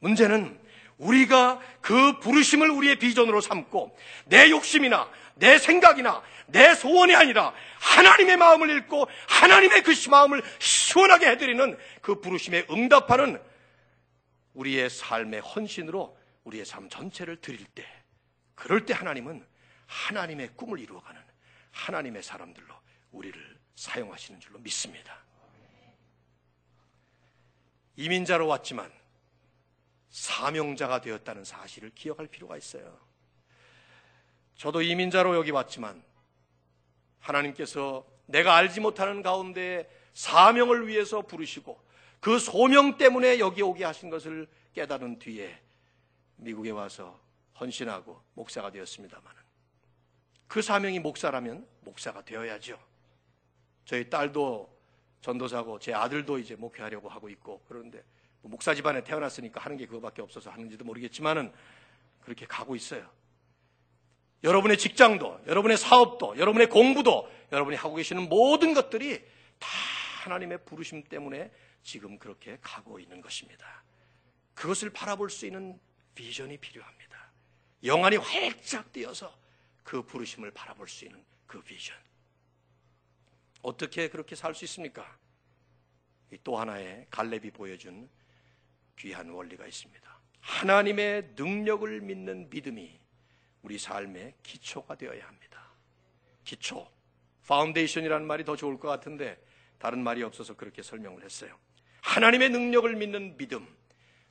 문제는 0.00 0.58
우리가 0.98 1.60
그 1.80 2.18
부르심을 2.20 2.70
우리의 2.70 2.98
비전으로 2.98 3.40
삼고 3.40 3.96
내 4.26 4.50
욕심이나 4.50 5.08
내 5.42 5.58
생각이나 5.58 6.22
내 6.46 6.72
소원이 6.72 7.16
아니라 7.16 7.52
하나님의 7.80 8.36
마음을 8.36 8.70
읽고 8.78 9.08
하나님의 9.26 9.82
그 9.82 9.92
마음을 10.08 10.40
시원하게 10.60 11.30
해드리는 11.30 11.76
그 12.00 12.20
부르심에 12.20 12.66
응답하는 12.70 13.42
우리의 14.54 14.88
삶의 14.88 15.40
헌신으로 15.40 16.16
우리의 16.44 16.64
삶 16.64 16.88
전체를 16.88 17.40
드릴 17.40 17.64
때 17.64 17.84
그럴 18.54 18.86
때 18.86 18.94
하나님은 18.94 19.44
하나님의 19.86 20.50
꿈을 20.54 20.78
이루어가는 20.78 21.20
하나님의 21.72 22.22
사람들로 22.22 22.72
우리를 23.10 23.58
사용하시는 23.74 24.38
줄로 24.38 24.60
믿습니다. 24.60 25.24
이민자로 27.96 28.46
왔지만 28.46 28.92
사명자가 30.08 31.00
되었다는 31.00 31.44
사실을 31.44 31.90
기억할 31.96 32.28
필요가 32.28 32.56
있어요. 32.56 33.11
저도 34.56 34.82
이민자로 34.82 35.36
여기 35.36 35.50
왔지만 35.50 36.02
하나님께서 37.20 38.06
내가 38.26 38.56
알지 38.56 38.80
못하는 38.80 39.22
가운데 39.22 39.88
사명을 40.14 40.88
위해서 40.88 41.22
부르시고 41.22 41.80
그 42.20 42.38
소명 42.38 42.96
때문에 42.96 43.38
여기 43.38 43.62
오게 43.62 43.84
하신 43.84 44.10
것을 44.10 44.48
깨달은 44.74 45.18
뒤에 45.18 45.60
미국에 46.36 46.70
와서 46.70 47.20
헌신하고 47.58 48.20
목사가 48.34 48.70
되었습니다만 48.70 49.32
그 50.46 50.62
사명이 50.62 50.98
목사라면 51.00 51.66
목사가 51.80 52.22
되어야죠. 52.24 52.78
저희 53.84 54.08
딸도 54.08 54.70
전도사고 55.20 55.78
제 55.78 55.94
아들도 55.94 56.38
이제 56.38 56.56
목회하려고 56.56 57.08
하고 57.08 57.28
있고 57.28 57.62
그런데 57.68 58.02
뭐 58.42 58.50
목사 58.50 58.74
집안에 58.74 59.02
태어났으니까 59.02 59.60
하는 59.60 59.76
게 59.76 59.86
그거밖에 59.86 60.20
없어서 60.20 60.50
하는지도 60.50 60.84
모르겠지만은 60.84 61.52
그렇게 62.20 62.46
가고 62.46 62.76
있어요. 62.76 63.08
여러분의 64.44 64.76
직장도, 64.78 65.42
여러분의 65.46 65.76
사업도, 65.76 66.36
여러분의 66.36 66.68
공부도, 66.68 67.30
여러분이 67.52 67.76
하고 67.76 67.94
계시는 67.94 68.28
모든 68.28 68.74
것들이 68.74 69.24
다 69.58 69.68
하나님의 70.24 70.64
부르심 70.64 71.04
때문에 71.04 71.50
지금 71.82 72.18
그렇게 72.18 72.58
가고 72.60 72.98
있는 72.98 73.20
것입니다. 73.20 73.82
그것을 74.54 74.90
바라볼 74.90 75.30
수 75.30 75.46
있는 75.46 75.78
비전이 76.14 76.58
필요합니다. 76.58 77.30
영안이 77.84 78.16
활짝 78.16 78.92
뛰어서 78.92 79.36
그 79.82 80.02
부르심을 80.02 80.50
바라볼 80.52 80.88
수 80.88 81.04
있는 81.04 81.24
그 81.46 81.60
비전. 81.62 81.96
어떻게 83.62 84.08
그렇게 84.08 84.34
살 84.34 84.54
수 84.54 84.64
있습니까? 84.64 85.18
또 86.42 86.58
하나의 86.58 87.06
갈렙이 87.10 87.50
보여준 87.50 88.08
귀한 88.98 89.28
원리가 89.30 89.66
있습니다. 89.66 90.18
하나님의 90.40 91.34
능력을 91.36 92.00
믿는 92.00 92.48
믿음이 92.50 93.01
우리 93.62 93.78
삶의 93.78 94.34
기초가 94.42 94.96
되어야 94.96 95.26
합니다. 95.26 95.64
기초. 96.44 96.86
foundation이라는 97.46 98.26
말이 98.26 98.44
더 98.44 98.56
좋을 98.56 98.78
것 98.78 98.88
같은데 98.88 99.42
다른 99.78 100.02
말이 100.02 100.22
없어서 100.22 100.54
그렇게 100.54 100.82
설명을 100.82 101.24
했어요. 101.24 101.56
하나님의 102.02 102.50
능력을 102.50 102.94
믿는 102.94 103.36
믿음, 103.36 103.66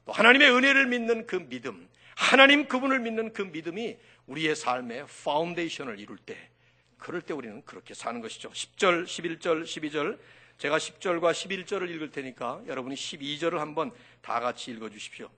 또 0.05 0.11
하나님의 0.11 0.51
은혜를 0.51 0.87
믿는 0.87 1.27
그 1.27 1.47
믿음, 1.47 1.89
하나님 2.15 2.67
그분을 2.67 2.99
믿는 2.99 3.33
그 3.33 3.41
믿음이 3.41 3.97
우리의 4.27 4.55
삶의 4.55 5.07
foundation을 5.23 5.99
이룰 5.99 6.17
때, 6.17 6.49
그럴 6.97 7.21
때 7.21 7.33
우리는 7.33 7.63
그렇게 7.65 7.93
사는 7.93 8.21
것이죠. 8.21 8.49
10절, 8.51 9.05
11절, 9.05 9.63
12절, 9.63 10.19
제가 10.57 10.77
10절과 10.77 11.31
11절을 11.31 11.89
읽을 11.89 12.11
테니까 12.11 12.61
여러분이 12.67 12.95
12절을 12.95 13.57
한번 13.57 13.91
다 14.21 14.39
같이 14.39 14.71
읽어 14.71 14.89
주십시오. 14.89 15.29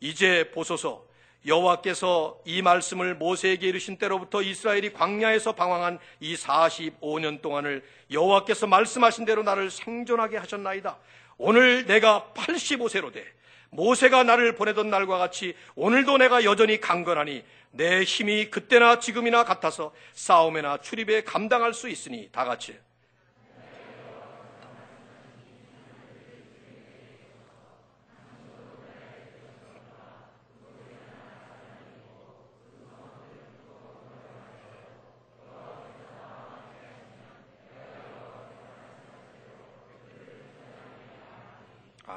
이제 0.00 0.50
보소서 0.52 1.06
여호와께서 1.46 2.38
이 2.44 2.62
말씀을 2.62 3.14
모세에게 3.14 3.68
이르신 3.68 3.96
때로부터 3.96 4.42
이스라엘이 4.42 4.92
광야에서 4.92 5.52
방황한 5.54 5.98
이 6.20 6.34
45년 6.34 7.40
동안을 7.40 7.82
여호와께서 8.10 8.66
말씀하신 8.66 9.24
대로 9.24 9.42
나를 9.42 9.70
생존하게 9.70 10.36
하셨나이다. 10.36 10.98
오늘 11.38 11.86
내가 11.86 12.32
85세로 12.34 13.12
돼 13.12 13.24
모세가 13.70 14.24
나를 14.24 14.54
보내던 14.54 14.90
날과 14.90 15.18
같이 15.18 15.54
오늘도 15.76 16.18
내가 16.18 16.44
여전히 16.44 16.80
강건하니 16.80 17.44
내 17.70 18.02
힘이 18.02 18.50
그때나 18.50 18.98
지금이나 18.98 19.44
같아서 19.44 19.92
싸움에나 20.12 20.78
출입에 20.78 21.22
감당할 21.22 21.72
수 21.72 21.88
있으니 21.88 22.28
다 22.32 22.44
같이 22.44 22.76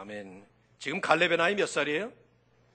아멘. 0.03 0.45
지금 0.79 0.99
갈렙의 0.99 1.37
나이 1.37 1.55
몇 1.55 1.65
살이에요? 1.65 2.11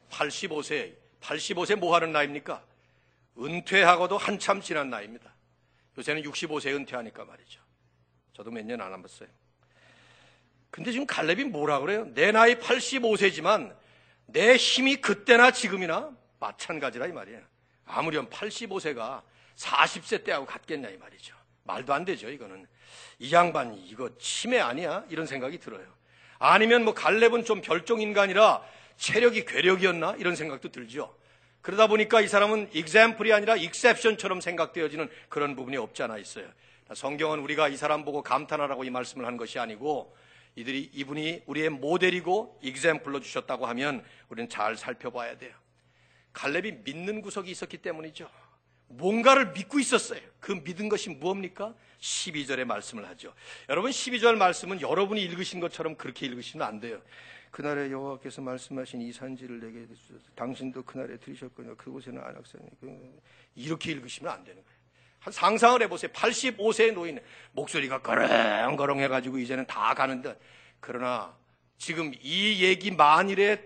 85세. 0.09 0.97
85세 1.21 1.77
뭐 1.77 1.95
하는 1.95 2.11
나이입니까? 2.11 2.65
은퇴하고도 3.39 4.17
한참 4.17 4.63
지난 4.63 4.89
나이입니다. 4.89 5.31
요새는 5.99 6.23
65세 6.23 6.75
은퇴하니까 6.75 7.27
말이죠. 7.27 7.61
저도 8.33 8.51
몇 8.51 8.65
년 8.65 8.81
안 8.81 8.95
해봤어요. 8.95 9.29
근데 10.71 10.91
지금 10.91 11.07
갈렙이 11.07 11.45
뭐라 11.45 11.81
그래요? 11.81 12.07
내 12.15 12.33
나이 12.33 12.55
85세지만 12.55 13.77
내 14.25 14.57
힘이 14.57 14.97
그때나 14.97 15.51
지금이나 15.51 16.11
마찬가지라 16.41 17.09
이 17.09 17.13
말이에요. 17.13 17.43
아무렴 17.85 18.31
85세가 18.31 19.23
40세 19.55 20.25
때하고 20.25 20.47
같겠냐 20.47 20.89
이 20.89 20.97
말이죠. 20.97 21.37
말도 21.65 21.93
안 21.93 22.07
되죠, 22.07 22.31
이거는. 22.31 22.67
이 23.19 23.31
양반 23.35 23.75
이거 23.75 24.17
치매 24.17 24.59
아니야? 24.61 25.05
이런 25.11 25.27
생각이 25.27 25.59
들어요. 25.59 25.98
아니면 26.39 26.85
뭐 26.85 26.95
갈렙은 26.95 27.45
좀 27.45 27.61
별종 27.61 28.01
인간이라 28.01 28.63
체력이 28.97 29.45
괴력이었나 29.45 30.17
이런 30.19 30.37
생각도 30.37 30.71
들죠. 30.71 31.15
그러다 31.63 31.87
보니까 31.87 32.21
이 32.21 32.29
사람은 32.29 32.71
example이 32.73 33.33
아니라 33.33 33.57
exception처럼 33.57 34.41
생각되어지는 34.41 35.09
그런 35.29 35.57
부분이 35.57 35.77
없지 35.77 36.03
않아 36.03 36.19
있어요. 36.19 36.49
성경은 36.95 37.41
우리가 37.41 37.69
이 37.69 37.77
사람 37.77 38.05
보고 38.05 38.23
감탄하라고 38.23 38.85
이 38.85 38.91
말씀을 38.91 39.27
한 39.27 39.37
것이 39.37 39.59
아니고 39.59 40.17
이들이 40.57 40.91
이분이 40.93 41.43
우리의 41.47 41.69
모델이고 41.71 42.61
example로 42.63 43.21
주셨다고 43.21 43.67
하면 43.67 44.05
우리는 44.29 44.49
잘 44.49 44.77
살펴봐야 44.77 45.37
돼요. 45.39 45.53
갈렙이 46.33 46.79
믿는 46.85 47.21
구석이 47.21 47.51
있었기 47.51 47.79
때문이죠. 47.79 48.29
뭔가를 48.89 49.53
믿고 49.53 49.79
있었어요. 49.79 50.21
그 50.41 50.53
믿은 50.53 50.89
것이 50.89 51.11
무엇입니까? 51.11 51.75
12절의 52.01 52.65
말씀을 52.65 53.07
하죠. 53.09 53.35
여러분 53.69 53.91
12절 53.91 54.37
말씀은 54.37 54.81
여러분이 54.81 55.21
읽으신 55.23 55.61
것처럼 55.61 55.97
그렇게 55.97 56.27
읽으시면 56.27 56.67
안 56.67 56.81
돼요. 56.81 57.01
그날에 57.51 57.91
여호와께서 57.91 58.43
말씀하신 58.43 59.01
이 59.03 59.13
산지를 59.13 59.61
내게 59.61 59.87
주셔서 59.87 60.25
당신도 60.35 60.83
그날에 60.83 61.17
들으셨거든요. 61.17 61.77
그곳에는 61.77 62.21
안악산이 62.21 62.65
그 62.81 63.21
이렇게 63.55 63.93
읽으시면 63.93 64.33
안 64.33 64.45
되는 64.45 64.63
거예요. 64.63 64.79
한 65.21 65.33
상상을 65.33 65.83
해보세요. 65.83 66.13
85세의 66.13 66.93
노인 66.93 67.19
목소리가 67.53 68.03
거렁거렁 68.03 69.01
해가지고 69.01 69.39
이제는 69.39 69.67
다 69.67 69.95
가는데 69.95 70.39
그러나 70.81 71.37
지금 71.77 72.13
이 72.21 72.63
얘기 72.63 72.91
만일에 72.91 73.65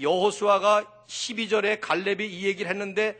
여호수아가 0.00 1.04
12절에 1.06 1.80
갈렙이 1.80 2.26
이 2.26 2.46
얘기를 2.46 2.70
했는데 2.70 3.18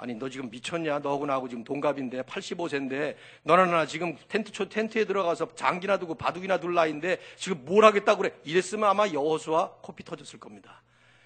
아니 0.00 0.14
너 0.14 0.28
지금 0.28 0.48
미쳤냐? 0.48 1.00
너하고 1.00 1.26
나하고 1.26 1.48
지금 1.48 1.64
동갑인데 1.64 2.22
85세인데 2.22 3.16
너나 3.42 3.66
나 3.66 3.84
지금 3.84 4.16
텐트 4.28 4.52
초 4.52 4.68
텐트에 4.68 5.04
들어가서 5.04 5.56
장기나 5.56 5.98
두고 5.98 6.14
바둑이나 6.14 6.60
둘 6.60 6.74
나이인데 6.74 7.18
지금 7.36 7.64
뭘 7.64 7.84
하겠다고 7.84 8.22
그래? 8.22 8.32
이랬으면 8.44 8.88
아마 8.88 9.08
여호수아 9.08 9.72
코피 9.82 10.04
터졌을 10.04 10.38
겁니다. 10.38 10.82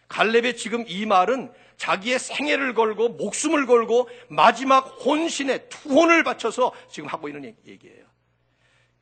갈렙의 0.08 0.56
지금 0.56 0.84
이 0.88 1.04
말은 1.04 1.52
자기의 1.76 2.18
생애를 2.18 2.72
걸고 2.72 3.10
목숨을 3.10 3.66
걸고 3.66 4.08
마지막 4.28 4.80
혼신에 5.04 5.68
투혼을 5.68 6.24
바쳐서 6.24 6.72
지금 6.90 7.10
하고 7.10 7.28
있는 7.28 7.54
얘기예요. 7.66 8.06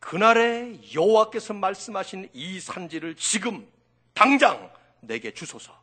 그날에 0.00 0.78
여호와께서 0.92 1.54
말씀하신 1.54 2.28
이 2.32 2.58
산지를 2.58 3.14
지금 3.14 3.68
당장 4.14 4.72
내게 5.00 5.32
주소서. 5.32 5.78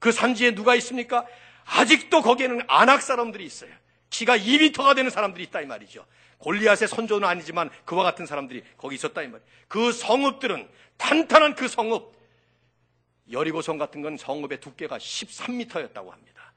그 0.00 0.10
산지에 0.10 0.56
누가 0.56 0.74
있습니까? 0.76 1.24
아직도 1.64 2.22
거기에는 2.22 2.62
안악 2.68 3.02
사람들이 3.02 3.44
있어요. 3.44 3.70
키가 4.10 4.36
2미터가 4.36 4.94
되는 4.94 5.10
사람들이 5.10 5.44
있다 5.44 5.60
이 5.60 5.66
말이죠. 5.66 6.04
골리앗의 6.38 6.88
선조는 6.88 7.26
아니지만 7.26 7.70
그와 7.84 8.02
같은 8.02 8.26
사람들이 8.26 8.62
거기 8.76 8.96
있었다 8.96 9.22
이 9.22 9.28
말이에요. 9.28 9.48
그 9.68 9.92
성읍들은 9.92 10.68
탄탄한 10.98 11.54
그 11.54 11.68
성읍 11.68 12.12
여리고성 13.30 13.78
같은 13.78 14.02
건 14.02 14.16
성읍의 14.16 14.60
두께가 14.60 14.98
13미터였다고 14.98 16.10
합니다. 16.10 16.52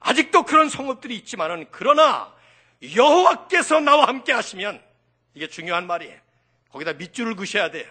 아직도 0.00 0.44
그런 0.44 0.68
성읍들이 0.68 1.14
있지만은 1.16 1.66
그러나 1.70 2.34
여호와께서 2.94 3.80
나와 3.80 4.08
함께 4.08 4.32
하시면 4.32 4.82
이게 5.34 5.46
중요한 5.46 5.86
말이에요. 5.86 6.18
거기다 6.70 6.94
밑줄을 6.94 7.36
그셔야 7.36 7.70
돼요. 7.70 7.86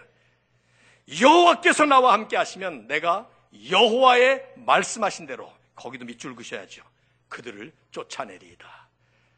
여호와께서 1.22 1.86
나와 1.86 2.14
함께 2.14 2.38
하시면 2.38 2.88
내가 2.88 3.28
여호와의 3.70 4.44
말씀하신 4.58 5.26
대로 5.26 5.52
거기도 5.80 6.04
밑줄 6.06 6.36
그셔야죠. 6.36 6.84
그들을 7.30 7.72
쫓아내리이다. 7.92 8.90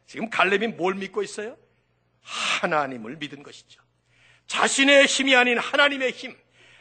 지금 0.06 0.28
갈렙이 0.28 0.68
뭘 0.68 0.94
믿고 0.94 1.22
있어요? 1.22 1.56
하나님을 2.22 3.16
믿은 3.16 3.42
것이죠. 3.42 3.80
자신의 4.48 5.06
힘이 5.06 5.36
아닌 5.36 5.58
하나님의 5.58 6.10
힘, 6.10 6.36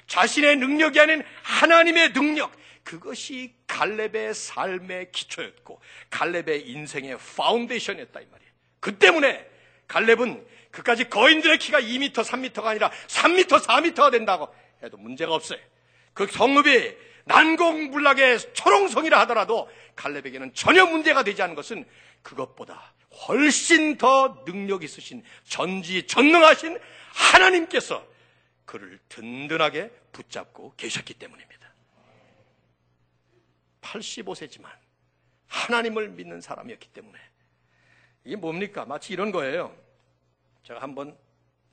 자신의 0.08 0.58
능력이 0.58 1.00
아닌 1.00 1.24
하나님의 1.44 2.14
능력, 2.14 2.52
그것이 2.84 3.54
갈렙의 3.68 4.34
삶의 4.34 5.12
기초였고 5.12 5.80
갈렙의 6.10 6.68
인생의 6.68 7.18
파운데이션이었다 7.38 8.20
이 8.20 8.26
말이에요. 8.26 8.52
그 8.80 8.98
때문에 8.98 9.48
갈렙은 9.88 10.46
그까지 10.72 11.10
거인들의 11.10 11.60
키가 11.60 11.82
2m, 11.82 12.14
3m가 12.14 12.66
아니라 12.66 12.90
3m, 13.08 13.64
4m가 13.64 14.12
된다고 14.12 14.54
해도 14.82 14.98
문제가 14.98 15.36
없어요. 15.36 15.60
그 16.14 16.26
성읍이 16.26 17.11
난공불락의 17.26 18.54
초롱성이라 18.54 19.20
하더라도 19.22 19.70
갈렙에게는 19.96 20.54
전혀 20.54 20.86
문제가 20.86 21.24
되지 21.24 21.42
않은 21.42 21.56
것은 21.56 21.86
그것보다 22.22 22.94
훨씬 23.28 23.98
더 23.98 24.44
능력 24.46 24.84
있으신 24.84 25.24
전지 25.44 26.08
전능하신 26.08 26.80
하나님께서 27.14 28.06
그를 28.66 29.00
든든하게 29.10 29.90
붙잡고 30.12 30.74
계셨기 30.78 31.16
때문입니다. 31.16 31.72
85세지만 33.82 34.70
하나님을 35.48 36.10
믿는 36.10 36.40
사람이었기 36.42 36.90
때문에 36.90 37.20
이게 38.24 38.36
뭡니까? 38.36 38.86
마치 38.86 39.14
이런 39.14 39.32
거예요. 39.32 39.76
제가 40.64 40.82
한번 40.82 41.18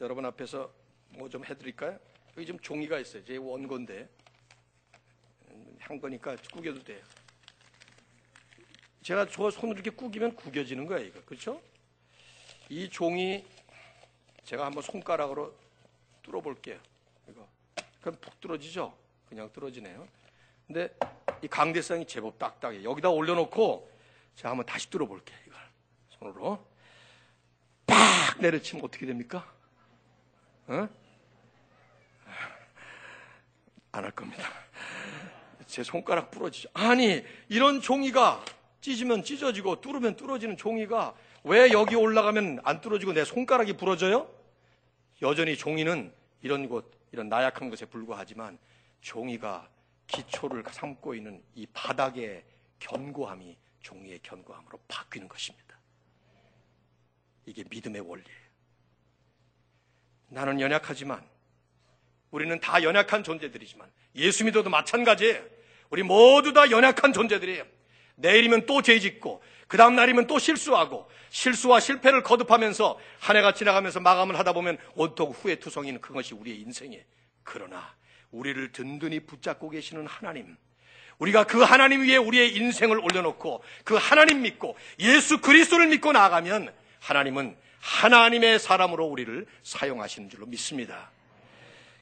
여러분 0.00 0.24
앞에서 0.24 0.72
뭐 1.10 1.28
좀 1.28 1.44
해드릴까요? 1.44 1.98
여기 2.36 2.46
좀 2.46 2.58
종이가 2.60 2.98
있어요. 2.98 3.24
제 3.24 3.36
원고인데 3.36 4.08
한 5.80 6.00
거니까 6.00 6.36
구겨도 6.52 6.82
돼요. 6.84 7.02
제가 9.02 9.26
저 9.30 9.50
손을 9.50 9.74
이렇게 9.74 9.90
구기면 9.90 10.34
구겨지는 10.36 10.86
거예요, 10.86 11.06
이거. 11.06 11.22
그렇죠? 11.24 11.60
이 12.68 12.88
종이 12.90 13.46
제가 14.44 14.66
한번 14.66 14.82
손가락으로 14.82 15.54
뚫어 16.22 16.40
볼게요. 16.40 16.78
이거. 17.28 17.48
그럼 18.00 18.18
푹 18.20 18.40
뚫어지죠? 18.40 18.96
그냥 19.28 19.50
뚫어지네요. 19.52 20.06
근데 20.66 20.94
이 21.42 21.48
강대성이 21.48 22.06
제법 22.06 22.38
딱딱해. 22.38 22.84
여기다 22.84 23.08
올려놓고 23.10 23.90
제가 24.36 24.50
한번 24.50 24.66
다시 24.66 24.90
뚫어 24.90 25.06
볼게요, 25.06 25.38
이걸. 25.46 25.60
손으로. 26.10 26.66
팍 27.86 28.40
내려치면 28.40 28.84
어떻게 28.84 29.06
됩니까? 29.06 29.50
어? 30.66 30.88
안할 33.92 34.10
겁니다. 34.12 34.67
제 35.66 35.82
손가락 35.82 36.30
부러지죠. 36.30 36.68
아니, 36.72 37.24
이런 37.48 37.80
종이가 37.80 38.44
찢으면 38.80 39.24
찢어지고 39.24 39.80
뚫으면 39.80 40.16
뚫어지는 40.16 40.56
종이가 40.56 41.14
왜 41.44 41.70
여기 41.72 41.94
올라가면 41.94 42.60
안 42.64 42.80
뚫어지고 42.80 43.12
내 43.12 43.24
손가락이 43.24 43.76
부러져요? 43.76 44.30
여전히 45.22 45.56
종이는 45.56 46.12
이런 46.42 46.68
곳, 46.68 46.90
이런 47.12 47.28
나약한 47.28 47.70
것에 47.70 47.86
불과하지만 47.86 48.58
종이가 49.00 49.68
기초를 50.06 50.64
삼고 50.70 51.14
있는 51.14 51.42
이 51.54 51.66
바닥의 51.66 52.44
견고함이 52.78 53.56
종이의 53.80 54.20
견고함으로 54.22 54.78
바뀌는 54.88 55.28
것입니다. 55.28 55.78
이게 57.46 57.64
믿음의 57.68 58.00
원리예요. 58.00 58.48
나는 60.28 60.60
연약하지만 60.60 61.24
우리는 62.30 62.58
다 62.60 62.82
연약한 62.82 63.24
존재들이지만 63.24 63.88
예수 64.16 64.44
믿어도 64.44 64.70
마찬가지예요. 64.70 65.42
우리 65.90 66.02
모두 66.02 66.52
다 66.52 66.70
연약한 66.70 67.12
존재들이에요. 67.12 67.64
내일이면 68.16 68.66
또 68.66 68.82
죄 68.82 68.98
짓고 68.98 69.42
그 69.68 69.76
다음 69.76 69.94
날이면 69.96 70.26
또 70.26 70.38
실수하고 70.38 71.08
실수와 71.30 71.78
실패를 71.80 72.22
거듭하면서 72.22 72.98
한 73.20 73.36
해가 73.36 73.52
지나가면서 73.52 74.00
마감을 74.00 74.38
하다 74.38 74.52
보면 74.54 74.78
온통 74.94 75.30
후회투성이는 75.30 76.00
그것이 76.00 76.34
우리의 76.34 76.58
인생이에요. 76.60 77.02
그러나 77.44 77.94
우리를 78.30 78.72
든든히 78.72 79.20
붙잡고 79.20 79.70
계시는 79.70 80.06
하나님 80.06 80.56
우리가 81.18 81.44
그 81.44 81.62
하나님 81.62 82.02
위에 82.02 82.16
우리의 82.16 82.56
인생을 82.56 82.98
올려놓고 82.98 83.62
그 83.84 83.94
하나님 83.96 84.42
믿고 84.42 84.76
예수 85.00 85.40
그리스도를 85.40 85.88
믿고 85.88 86.12
나아가면 86.12 86.72
하나님은 87.00 87.56
하나님의 87.80 88.58
사람으로 88.58 89.06
우리를 89.06 89.46
사용하시는 89.62 90.30
줄로 90.30 90.46
믿습니다. 90.46 91.10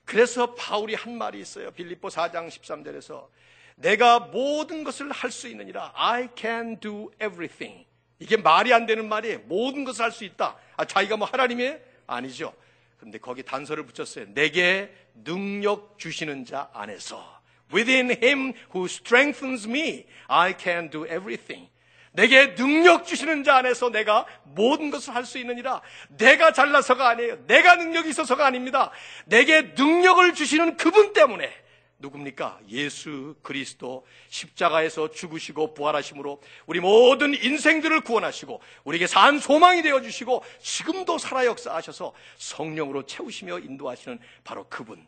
그래서 0.06 0.54
바울이 0.54 0.94
한 0.94 1.18
말이 1.18 1.38
있어요. 1.40 1.70
빌립보 1.72 2.08
4장 2.08 2.48
13절에서 2.48 3.26
내가 3.74 4.20
모든 4.20 4.84
것을 4.84 5.10
할 5.10 5.30
수 5.30 5.48
있느니라. 5.48 5.92
I 5.94 6.28
can 6.34 6.80
do 6.80 7.10
everything. 7.20 7.84
이게 8.18 8.38
말이 8.38 8.72
안 8.72 8.86
되는 8.86 9.06
말이에요. 9.08 9.40
모든 9.40 9.84
것을 9.84 10.04
할 10.04 10.12
수 10.12 10.24
있다. 10.24 10.56
아, 10.76 10.84
자기가 10.86 11.18
뭐 11.18 11.28
하나님이에요? 11.28 11.78
아니죠. 12.06 12.54
근데 12.98 13.18
거기 13.18 13.42
단서를 13.42 13.84
붙였어요. 13.84 14.32
내게 14.32 14.90
능력 15.12 15.98
주시는 15.98 16.46
자 16.46 16.70
안에서. 16.72 17.36
Within 17.74 18.10
him 18.22 18.54
who 18.74 18.86
strengthens 18.86 19.66
me, 19.68 20.06
I 20.28 20.54
can 20.58 20.88
do 20.88 21.04
everything. 21.04 21.68
내게 22.16 22.54
능력 22.54 23.04
주시는 23.04 23.44
자 23.44 23.56
안에서 23.56 23.90
내가 23.90 24.26
모든 24.42 24.90
것을 24.90 25.14
할 25.14 25.26
수 25.26 25.38
있느니라. 25.38 25.82
내가 26.08 26.52
잘나서가 26.52 27.08
아니에요. 27.10 27.46
내가 27.46 27.76
능력이 27.76 28.08
있어서가 28.08 28.46
아닙니다. 28.46 28.90
내게 29.26 29.62
능력을 29.76 30.32
주시는 30.34 30.76
그분 30.78 31.12
때문에 31.12 31.52
누굽니까? 31.98 32.60
예수 32.68 33.34
그리스도 33.42 34.06
십자가에서 34.28 35.10
죽으시고 35.10 35.74
부활하심으로 35.74 36.40
우리 36.66 36.80
모든 36.80 37.34
인생들을 37.34 38.00
구원하시고 38.02 38.60
우리에게 38.84 39.06
산 39.06 39.38
소망이 39.38 39.82
되어 39.82 40.00
주시고 40.00 40.42
지금도 40.60 41.18
살아 41.18 41.44
역사하셔서 41.44 42.14
성령으로 42.38 43.04
채우시며 43.04 43.58
인도하시는 43.58 44.18
바로 44.42 44.66
그분. 44.68 45.06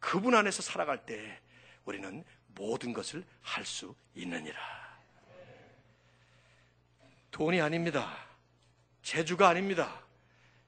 그분 0.00 0.34
안에서 0.34 0.62
살아갈 0.62 1.04
때 1.04 1.40
우리는 1.84 2.24
모든 2.54 2.92
것을 2.94 3.24
할 3.42 3.64
수 3.66 3.94
있느니라. 4.14 4.87
돈이 7.30 7.60
아닙니다. 7.60 8.26
재주가 9.02 9.48
아닙니다. 9.48 10.02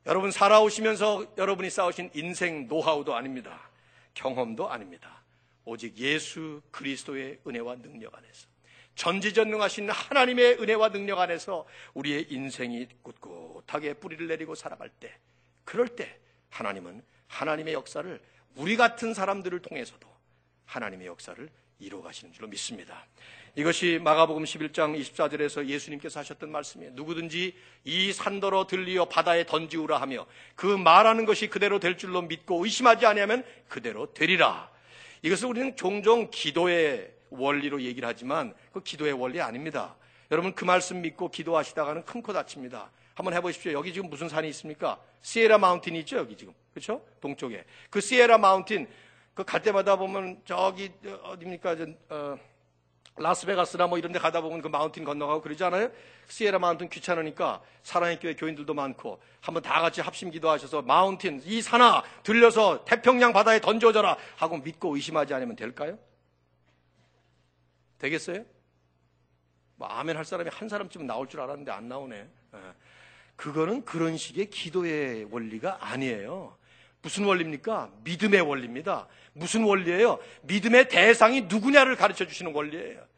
여러분 0.07 0.31
살아오시면서 0.31 1.35
여러분이 1.37 1.71
쌓으신 1.71 2.11
인생 2.15 2.67
노하우도 2.67 3.15
아닙니다. 3.15 3.71
경험도 4.15 4.71
아닙니다. 4.71 5.23
오직 5.65 5.97
예수 5.99 6.63
그리스도의 6.71 7.41
은혜와 7.47 7.77
능력 7.77 8.15
안에서 8.15 8.49
전지전능하신 8.95 9.91
하나님의 9.91 10.61
은혜와 10.61 10.91
능력 10.91 11.21
안에서 11.21 11.67
우리의 11.95 12.27
인생이 12.31 12.89
꿋꿋하게 13.03 13.95
뿌리를 13.95 14.27
내리고 14.27 14.55
살아갈 14.55 14.89
때 14.89 15.15
그럴 15.65 15.89
때 15.89 16.19
하나님은 16.51 17.03
하나님의 17.29 17.75
역사를 17.75 18.21
우리 18.57 18.77
같은 18.77 19.15
사람들을 19.15 19.61
통해서도 19.63 20.09
하나님의 20.67 21.07
역사를 21.07 21.49
이루어 21.81 22.03
가시는 22.03 22.33
줄로 22.33 22.47
믿습니다. 22.49 23.07
이것이 23.57 23.99
마가복음 24.03 24.45
11장 24.45 24.99
24절에서 25.01 25.67
예수님께서 25.67 26.21
하셨던 26.21 26.53
말씀이에요. 26.53 26.93
누구든지 26.95 27.55
이 27.85 28.13
산더러 28.13 28.67
들리어 28.67 29.07
바다에 29.07 29.45
던지우라 29.45 30.01
하며 30.01 30.27
그 30.55 30.67
말하는 30.67 31.25
것이 31.25 31.49
그대로 31.49 31.81
될 31.81 31.97
줄로 31.97 32.23
믿고 32.23 32.63
의심하지 32.65 33.07
아니하면 33.07 33.45
그대로 33.69 34.13
되리라. 34.13 34.71
이것을 35.23 35.49
우리는 35.49 35.75
종종 35.75 36.31
기도의 36.31 37.13
원리로 37.31 37.83
얘기를 37.83 38.09
하지만 38.09 38.55
그 38.73 38.83
기도의 38.83 39.13
원리 39.15 39.41
아닙니다. 39.41 39.97
여러분 40.31 40.55
그 40.55 40.65
말씀 40.65 41.01
믿고 41.01 41.31
기도하시다가는 41.31 42.05
큰 42.05 42.23
코 42.23 42.33
다칩니다. 42.33 42.91
한번 43.15 43.35
해보십시오. 43.35 43.73
여기 43.73 43.93
지금 43.93 44.09
무슨 44.09 44.29
산이 44.29 44.49
있습니까? 44.51 44.99
시에라 45.23 45.59
마운틴이 45.59 45.99
있죠, 46.01 46.17
여기 46.17 46.37
지금. 46.37 46.55
그렇죠? 46.73 47.05
동쪽에. 47.21 47.65
그 47.91 48.01
시에라 48.01 48.39
마운틴, 48.39 48.89
그 49.35 49.45
갈 49.45 49.63
때마다 49.63 49.97
보면 49.97 50.43
저기? 50.45 50.93
저, 51.03 51.15
어, 52.09 52.39
라스베가스나 53.17 53.87
뭐 53.87 53.99
이런 53.99 54.13
데 54.13 54.19
가다 54.19 54.41
보면 54.41 54.63
그 54.63 54.69
마운틴 54.69 55.05
건너가고 55.05 55.43
그러지 55.43 55.63
않아요? 55.65 55.91
시에라 56.29 56.59
마운틴 56.59 56.89
귀찮으니까 56.89 57.61
사랑의 57.83 58.19
교회 58.21 58.35
교인들도 58.35 58.73
많고 58.73 59.21
한번 59.41 59.63
다 59.63 59.81
같이 59.81 60.01
합심 60.01 60.31
기도하셔서 60.31 60.83
마운틴 60.83 61.43
이 61.45 61.61
산아 61.61 62.03
들려서 62.23 62.85
태평양 62.85 63.33
바다에 63.33 63.61
던져져라 63.61 64.17
하고 64.37 64.59
믿고 64.59 64.95
의심하지 64.95 65.35
않으면 65.35 65.57
될까요? 65.57 65.99
되겠어요? 67.99 68.45
뭐 69.77 69.89
아멘 69.89 70.17
할 70.17 70.25
사람이 70.25 70.51
한 70.53 70.69
사람쯤 70.69 71.07
나올 71.07 71.29
줄 71.29 71.41
알았는데 71.41 71.73
안 71.73 71.89
나오네. 71.89 72.17
예. 72.55 72.59
그거는 73.37 73.85
그런 73.85 74.17
식의 74.17 74.51
기도의 74.51 75.25
원리가 75.31 75.79
아니에요. 75.81 76.57
무슨 77.03 77.25
원리입니까? 77.25 77.91
믿음의 78.05 78.41
원리입니다. 78.41 79.07
무슨 79.33 79.65
원리예요? 79.65 80.19
믿음의 80.43 80.89
대상이 80.89 81.43
누구냐를 81.43 81.97
가르쳐 81.97 82.27
주시는 82.27 82.53
원리예요. 82.55 83.11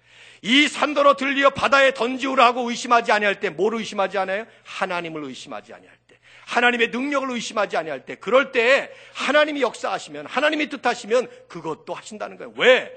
이 0.42 0.66
산더러 0.66 1.16
들리어 1.16 1.50
바다에 1.50 1.94
던지우라 1.94 2.44
하고 2.44 2.68
의심하지 2.68 3.12
아니할 3.12 3.40
때 3.40 3.50
뭐를 3.50 3.78
의심하지 3.78 4.18
않아요? 4.18 4.46
하나님을 4.64 5.24
의심하지 5.24 5.72
아니할 5.72 5.96
때. 6.08 6.18
하나님의 6.46 6.88
능력을 6.88 7.30
의심하지 7.30 7.76
아니할 7.76 8.04
때. 8.04 8.16
그럴 8.16 8.50
때 8.50 8.92
하나님이 9.14 9.62
역사하시면 9.62 10.26
하나님이 10.26 10.68
뜻하시면 10.68 11.28
그것도 11.48 11.94
하신다는 11.94 12.36
거예요. 12.36 12.52
왜? 12.56 12.92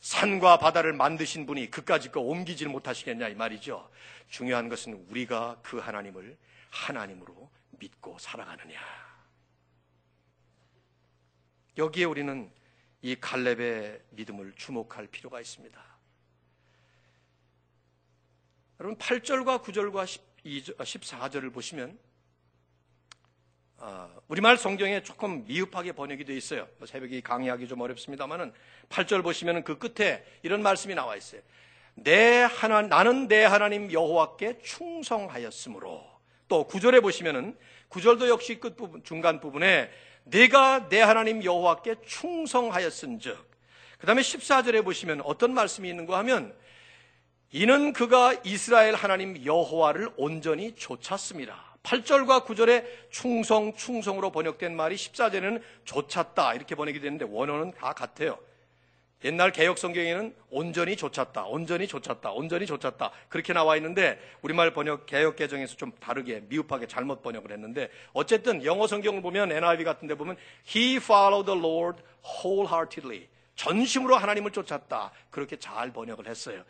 산과 0.00 0.58
바다를 0.58 0.92
만드신 0.92 1.46
분이 1.46 1.70
그까짓 1.70 2.12
거 2.12 2.20
옮기질 2.20 2.68
못하시겠냐 2.68 3.28
이 3.28 3.34
말이죠. 3.34 3.88
중요한 4.28 4.68
것은 4.68 5.06
우리가 5.10 5.56
그 5.62 5.78
하나님을 5.78 6.36
하나님으로 6.70 7.48
믿고 7.78 8.16
살아가느냐. 8.18 9.07
여기에 11.78 12.06
우리는 12.06 12.50
이 13.02 13.14
갈렙의 13.14 14.00
믿음을 14.10 14.52
주목할 14.56 15.06
필요가 15.06 15.40
있습니다. 15.40 15.80
여러분 18.80 18.98
8절과 18.98 19.62
9절과 19.62 20.20
14절을 20.44 21.54
보시면 21.54 21.96
어, 23.76 24.12
우리말 24.26 24.56
성경에 24.56 25.04
조금 25.04 25.44
미흡하게 25.46 25.92
번역이 25.92 26.24
되어 26.24 26.34
있어요. 26.34 26.68
뭐 26.78 26.86
새벽에 26.88 27.20
강의하기 27.20 27.68
좀 27.68 27.80
어렵습니다만은 27.80 28.52
8절 28.88 29.22
보시면 29.22 29.62
그 29.62 29.78
끝에 29.78 30.24
이런 30.42 30.62
말씀이 30.62 30.96
나와 30.96 31.14
있어요. 31.14 31.40
내 31.94 32.42
하나 32.42 32.82
나는 32.82 33.28
내 33.28 33.44
하나님 33.44 33.92
여호와께 33.92 34.58
충성하였으므로 34.62 36.04
또 36.48 36.66
9절에 36.66 37.02
보시면은 37.02 37.56
9절도 37.90 38.28
역시 38.28 38.58
끝 38.58 38.76
부분 38.76 39.04
중간 39.04 39.38
부분에 39.38 39.90
내가 40.30 40.88
내 40.88 41.00
하나님 41.00 41.42
여호와께 41.42 41.96
충성하였은즉 42.06 43.48
그 43.98 44.06
다음에 44.06 44.22
14절에 44.22 44.84
보시면 44.84 45.22
어떤 45.22 45.54
말씀이 45.54 45.88
있는가 45.88 46.18
하면 46.18 46.54
이는 47.50 47.92
그가 47.92 48.34
이스라엘 48.44 48.94
하나님 48.94 49.44
여호와를 49.44 50.10
온전히 50.16 50.74
좇았습니다. 50.74 51.68
8절과 51.82 52.44
9절에 52.44 52.84
충성, 53.10 53.74
충성으로 53.74 54.30
번역된 54.30 54.76
말이 54.76 54.96
14절에는 54.96 55.62
좇았다 55.84 56.54
이렇게 56.54 56.74
번역이 56.74 57.00
되는데 57.00 57.24
원어는 57.24 57.72
다 57.72 57.94
같아요. 57.94 58.38
옛날 59.24 59.50
개혁 59.50 59.78
성경에는 59.78 60.34
온전히 60.50 60.96
좇았다, 60.96 61.44
온전히 61.46 61.88
좇았다, 61.88 62.30
온전히 62.30 62.66
좇았다 62.66 63.10
그렇게 63.28 63.52
나와 63.52 63.76
있는데 63.76 64.20
우리말 64.42 64.72
번역 64.72 65.06
개혁 65.06 65.34
개정에서 65.34 65.76
좀 65.76 65.90
다르게 65.98 66.44
미흡하게 66.48 66.86
잘못 66.86 67.20
번역을 67.20 67.50
했는데 67.50 67.90
어쨌든 68.12 68.64
영어 68.64 68.86
성경을 68.86 69.20
보면 69.20 69.50
NIV 69.50 69.84
같은 69.84 70.06
데 70.06 70.14
보면 70.14 70.36
He 70.68 70.96
followed 70.96 71.46
the 71.46 71.58
Lord 71.58 72.00
wholeheartedly 72.24 73.26
전심으로 73.56 74.16
하나님을 74.16 74.52
쫓았다 74.52 75.10
그렇게 75.30 75.56
잘 75.56 75.92
번역을 75.92 76.28
했어요. 76.28 76.62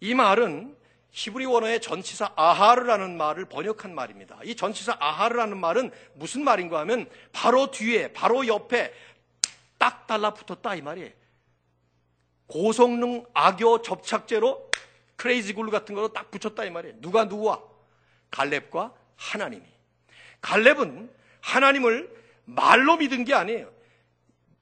이 0.00 0.12
말은 0.12 0.76
히브리 1.12 1.46
원어의 1.46 1.80
전치사 1.80 2.34
아하르라는 2.36 3.16
말을 3.16 3.46
번역한 3.46 3.94
말입니다. 3.94 4.38
이 4.44 4.54
전치사 4.54 4.98
아하르라는 5.00 5.56
말은 5.56 5.90
무슨 6.12 6.44
말인가 6.44 6.78
하면 6.80 7.08
바로 7.32 7.70
뒤에, 7.70 8.12
바로 8.12 8.46
옆에 8.46 8.92
딱 9.78 10.06
달라붙었다 10.06 10.74
이 10.74 10.82
말이에요. 10.82 11.10
고성능 12.46 13.24
악교 13.34 13.82
접착제로 13.82 14.70
크레이지 15.16 15.54
글루 15.54 15.70
같은 15.70 15.94
거로 15.94 16.08
딱 16.08 16.30
붙였다 16.30 16.64
이 16.64 16.70
말이에요. 16.70 17.00
누가 17.00 17.24
누구와? 17.24 17.62
갈렙과 18.30 18.92
하나님이. 19.16 19.64
갈렙은 20.40 21.10
하나님을 21.40 22.10
말로 22.44 22.96
믿은 22.96 23.24
게 23.24 23.34
아니에요. 23.34 23.70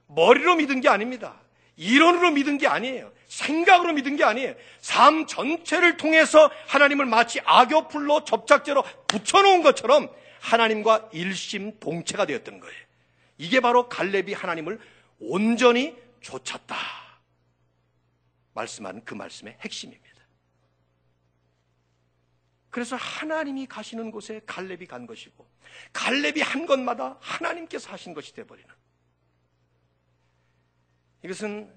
머리로 0.07 0.57
믿은 0.57 0.81
게 0.81 0.89
아닙니다. 0.89 1.41
이론으로 1.77 2.31
믿은 2.31 2.59
게 2.59 2.67
아니에요. 2.67 3.13
생각으로 3.27 3.93
믿은 3.95 4.17
게 4.17 4.25
아니에요. 4.25 4.55
삶 4.79 5.27
전체를 5.27 5.97
통해서 5.97 6.51
하나님을 6.69 7.05
마치 7.07 7.41
악교풀로 7.45 8.25
접착제로 8.25 8.85
붙여놓은 9.09 9.63
것처럼 9.63 10.09
하나님과 10.41 11.09
일심 11.13 11.79
동체가 11.81 12.27
되었던 12.27 12.61
거예요. 12.61 12.77
이게 13.39 13.61
바로 13.61 13.89
갈렙이 13.89 14.35
하나님을 14.35 14.79
온전히 15.19 15.97
쫓았다. 16.21 16.77
말씀한 18.55 19.05
그 19.05 19.15
말씀의 19.15 19.59
핵심입니다. 19.61 20.15
그래서 22.71 22.97
하나님이 22.97 23.67
가시는 23.67 24.11
곳에 24.11 24.41
갈렙이 24.47 24.87
간 24.87 25.07
것이고 25.07 25.49
갈렙이 25.93 26.41
한 26.41 26.67
것마다 26.67 27.17
하나님께서 27.21 27.91
하신 27.91 28.15
것이 28.15 28.35
되어버리는 28.35 28.69
이것은 31.23 31.73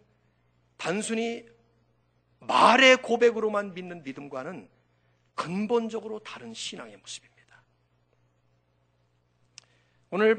단순히 0.75 1.47
말의 2.39 2.97
고백으로만 2.97 3.73
믿는 3.73 4.03
믿음과는 4.03 4.69
근본적으로 5.35 6.19
다른 6.19 6.53
신앙의 6.53 6.97
모습입니다. 6.97 7.63
오늘 10.09 10.35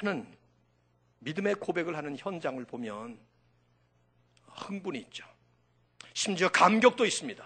많은 0.00 0.36
믿음의 1.18 1.56
고백을 1.56 1.96
하는 1.96 2.16
현장을 2.16 2.64
보면 2.64 3.18
흥분이 4.44 4.98
있죠. 5.00 5.31
심지어 6.14 6.48
감격도 6.48 7.04
있습니다. 7.04 7.44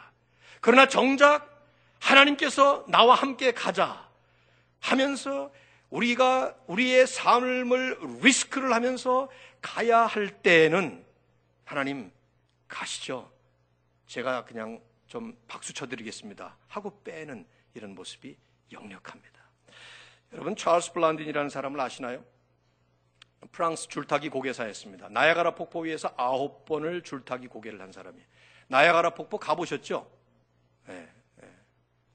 그러나 0.60 0.86
정작 0.88 1.56
하나님께서 2.00 2.84
나와 2.88 3.14
함께 3.14 3.52
가자 3.52 4.08
하면서 4.80 5.52
우리가 5.90 6.54
우리의 6.66 7.06
삶을 7.06 7.98
리스크를 8.22 8.72
하면서 8.72 9.28
가야 9.62 10.00
할 10.00 10.42
때에는 10.42 11.04
하나님 11.64 12.12
가시죠. 12.68 13.30
제가 14.06 14.44
그냥 14.44 14.80
좀 15.06 15.36
박수 15.48 15.72
쳐드리겠습니다. 15.72 16.56
하고 16.68 17.02
빼는 17.02 17.46
이런 17.74 17.94
모습이 17.94 18.36
역력합니다. 18.72 19.36
여러분 20.32 20.56
찰스 20.56 20.92
블란딘이라는 20.92 21.48
사람을 21.48 21.80
아시나요? 21.80 22.24
프랑스 23.52 23.88
줄타기 23.88 24.28
고개사였습니다. 24.28 25.08
나야가라 25.08 25.54
폭포 25.54 25.80
위에서 25.80 26.12
아홉 26.16 26.64
번을 26.64 27.02
줄타기 27.02 27.46
고개를 27.46 27.80
한 27.80 27.92
사람이에요. 27.92 28.26
나야가라 28.68 29.10
폭포 29.10 29.38
가보셨죠? 29.38 30.10
네, 30.86 31.08
네. 31.36 31.48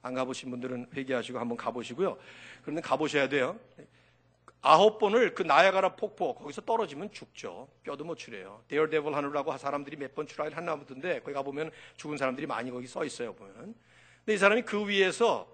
안 0.02 0.14
가보신 0.14 0.50
분들은 0.50 0.88
회개하시고 0.96 1.40
한번 1.40 1.58
가보시고요. 1.58 2.18
그런데 2.62 2.82
가보셔야 2.82 3.30
돼요. 3.30 3.60
아홉 4.64 5.00
번을 5.00 5.34
그 5.34 5.42
나야가라 5.42 5.96
폭포 5.96 6.36
거기서 6.36 6.62
떨어지면 6.62 7.12
죽죠. 7.12 7.68
뼈도 7.84 8.04
못 8.04 8.16
추려요. 8.16 8.64
데어데블 8.68 9.16
하늘라고 9.16 9.58
사람들이 9.58 9.98
몇 9.98 10.14
번 10.14 10.28
추락을 10.28 10.56
했나 10.56 10.76
보던데 10.76 11.20
거기 11.22 11.34
가보면 11.34 11.72
죽은 11.98 12.18
사람들이 12.18 12.46
많이 12.46 12.70
거기 12.70 12.86
써 12.86 13.04
있어요. 13.04 13.34
보면. 13.34 13.74
근데 14.20 14.34
이 14.34 14.38
사람이 14.38 14.62
그 14.64 14.88
위에서 14.88 15.48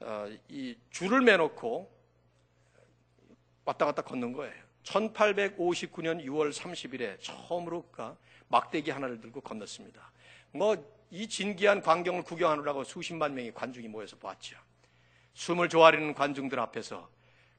어, 0.00 0.26
이 0.50 0.76
줄을 0.90 1.22
매놓고 1.22 1.90
왔다 3.64 3.86
갔다 3.86 4.02
걷는 4.02 4.32
거예요. 4.34 4.54
1859년 4.82 6.22
6월 6.26 6.52
30일에 6.52 7.18
처음으로 7.20 7.88
그 7.90 8.14
막대기 8.48 8.90
하나를 8.90 9.20
들고 9.20 9.40
건넜습니다. 9.40 10.12
뭐 10.52 10.96
이 11.10 11.28
진기한 11.28 11.80
광경을 11.80 12.24
구경하느라고 12.24 12.84
수십만 12.84 13.34
명의 13.34 13.54
관중이 13.54 13.88
모여서 13.88 14.16
봤죠. 14.16 14.56
숨을 15.34 15.68
조아리는 15.68 16.14
관중들 16.14 16.58
앞에서 16.58 17.08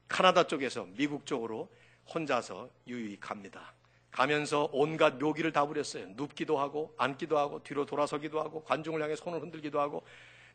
카나다 0.06 0.46
쪽에서 0.46 0.86
미국 0.96 1.24
쪽으로 1.24 1.70
혼자서 2.12 2.68
유유히 2.86 3.18
갑니다. 3.18 3.72
가면서 4.10 4.68
온갖 4.72 5.16
묘기를 5.16 5.52
다 5.52 5.66
부렸어요. 5.66 6.08
눕기도 6.10 6.58
하고 6.58 6.94
앉기도 6.98 7.38
하고 7.38 7.62
뒤로 7.62 7.86
돌아서기도 7.86 8.40
하고 8.40 8.62
관중을 8.64 9.02
향해 9.02 9.16
손을 9.16 9.40
흔들기도 9.40 9.80
하고 9.80 10.04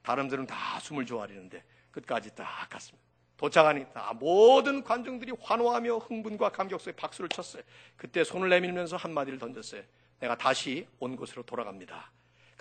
다른들은 0.02 0.48
다 0.48 0.80
숨을 0.80 1.06
조아리는데 1.06 1.63
끝까지 1.91 2.36
딱 2.36 2.67
갔습니다. 2.69 3.04
도착하니까 3.38 4.13
모든 4.13 4.84
관중들이 4.84 5.34
환호하며 5.39 5.98
흥분과 5.98 6.50
감격 6.50 6.82
속에 6.82 6.96
박수를 6.96 7.30
쳤어요. 7.30 7.63
그때 7.96 8.24
손을 8.24 8.50
내밀면서 8.50 8.98
한마디를 8.98 9.39
던졌어요. 9.39 9.82
내가 10.19 10.38
다시 10.38 10.88
온 11.00 11.15
곳으로 11.15 11.43
돌아갑니다. 11.43 12.12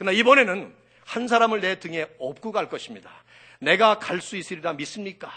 그러나 0.03 0.19
이번에는 0.19 0.75
한 1.05 1.29
사람을 1.29 1.61
내 1.61 1.79
등에 1.79 2.09
업고 2.19 2.51
갈 2.51 2.69
것입니다. 2.69 3.09
내가 3.61 4.01
갈 4.01 4.21
수 4.21 4.37
있으리라 4.37 4.73
믿습니까? 4.73 5.31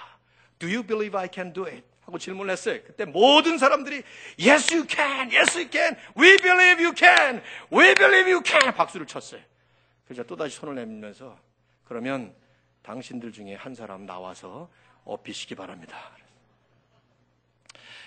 Do 0.57 0.67
you 0.67 0.81
believe 0.81 1.19
I 1.19 1.27
can 1.31 1.53
do 1.53 1.65
it? 1.65 1.83
하고 2.01 2.17
질문을 2.17 2.51
했어요. 2.51 2.79
그때 2.83 3.05
모든 3.05 3.59
사람들이 3.59 4.01
Yes, 4.43 4.73
you 4.73 4.87
can. 4.89 5.31
Yes, 5.31 5.55
you 5.55 5.69
can. 5.71 5.95
We 6.17 6.35
believe 6.37 6.83
you 6.83 6.93
can. 6.97 7.43
We 7.71 7.93
believe 7.93 8.31
you 8.31 8.41
can. 8.43 8.73
박수를 8.73 9.05
쳤어요. 9.05 9.39
그래서 10.05 10.23
또다시 10.23 10.57
손을 10.57 10.73
내밀면서 10.73 11.37
그러면 11.83 12.33
당신들 12.81 13.33
중에 13.33 13.53
한 13.53 13.75
사람 13.75 14.07
나와서 14.07 14.71
업히시기 15.03 15.53
바랍니다. 15.53 15.95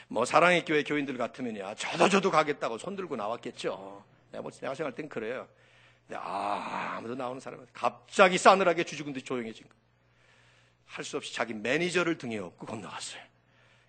뭐 0.08 0.24
사랑의 0.24 0.64
교회 0.64 0.82
교인들 0.82 1.16
같으면야 1.18 1.76
저도 1.76 2.08
저도 2.08 2.32
가겠다고 2.32 2.78
손 2.78 2.96
들고 2.96 3.14
나왔겠죠. 3.14 4.04
뭐 4.32 4.50
내가 4.50 4.74
생각할 4.74 4.96
땐 4.96 5.08
그래요. 5.08 5.46
근데 6.08 6.18
아, 6.24 6.96
아무도 6.96 7.14
나오는 7.14 7.38
사람은 7.38 7.66
갑자기 7.74 8.38
싸늘하게 8.38 8.84
듯 9.12 9.24
조용해진 9.24 9.68
거. 9.68 9.74
할수 10.86 11.18
없이 11.18 11.34
자기 11.34 11.52
매니저를 11.52 12.16
등에 12.16 12.38
업고 12.38 12.64
건너갔어요. 12.64 13.22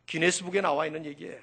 기네스북에 0.05 0.59
나와 0.59 0.85
있는 0.85 1.05
얘기예요. 1.05 1.39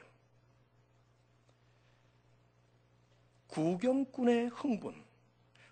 구경꾼의 3.47 4.49
흥분, 4.49 5.03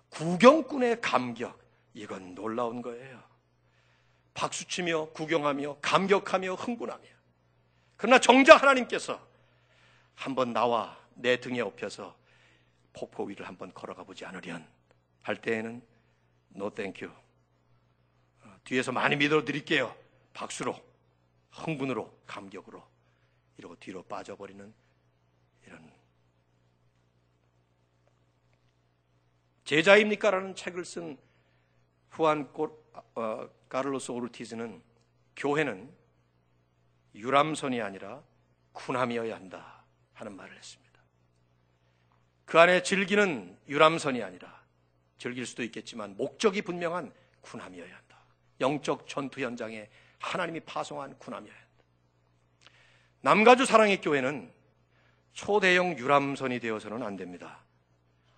구경꾼의 0.09 1.03
감격, 1.03 1.61
이건 1.93 2.35
놀라운 2.35 2.81
거예요. 2.81 3.23
박수치며 4.33 5.11
구경하며 5.11 5.81
감격하며 5.83 6.55
흥분하며. 6.55 7.05
그러나 7.99 8.19
정작 8.19 8.62
하나님께서 8.62 9.21
한번 10.14 10.55
나와 10.55 10.99
내 11.12 11.38
등에 11.40 11.61
업혀서 11.61 12.17
폭포 12.95 13.25
위를 13.25 13.47
한번 13.47 13.73
걸어가 13.75 14.03
보지 14.05 14.25
않으련 14.25 14.67
할 15.25 15.41
때에는 15.41 15.83
no 16.55 16.71
thank 16.71 17.07
you. 17.07 17.19
어, 18.43 18.57
뒤에서 18.63 18.93
많이 18.93 19.17
믿어 19.17 19.45
드릴게요. 19.45 19.95
박수로, 20.35 20.79
흥분으로, 21.51 22.23
감격으로 22.27 22.87
이러고 23.57 23.77
뒤로 23.81 24.03
빠져버리는 24.03 24.73
이런 25.67 25.93
제자입니까 29.65 30.31
라는 30.31 30.55
책을 30.55 30.85
쓴 30.85 31.19
후안 32.11 32.53
어, 33.15 33.49
카를로스 33.69 34.11
오르티즈는 34.13 34.83
교회는 35.37 35.91
유람선이 37.15 37.81
아니라 37.81 38.23
군함이어야 38.73 39.35
한다 39.35 39.85
하는 40.13 40.37
말을 40.37 40.57
했습니다. 40.57 41.01
그 42.45 42.59
안에 42.61 42.83
즐기는 42.83 43.59
유람선이 43.69 44.23
아니라 44.23 44.63
즐길 45.18 45.46
수도 45.46 45.62
있겠지만 45.62 46.16
목적이 46.16 46.62
분명한 46.62 47.12
군함이어야 47.40 47.94
한다. 47.94 48.18
영적 48.61 49.09
전투 49.09 49.40
현장에 49.40 49.88
하나님이 50.18 50.61
파송한 50.61 51.18
군함이어야 51.18 51.55
한다. 51.55 51.64
남가주 53.20 53.64
사랑의 53.66 54.00
교회는 54.00 54.53
초대형 55.33 55.98
유람선이 55.98 56.61
되어서는 56.61 57.03
안 57.03 57.16
됩니다. 57.16 57.64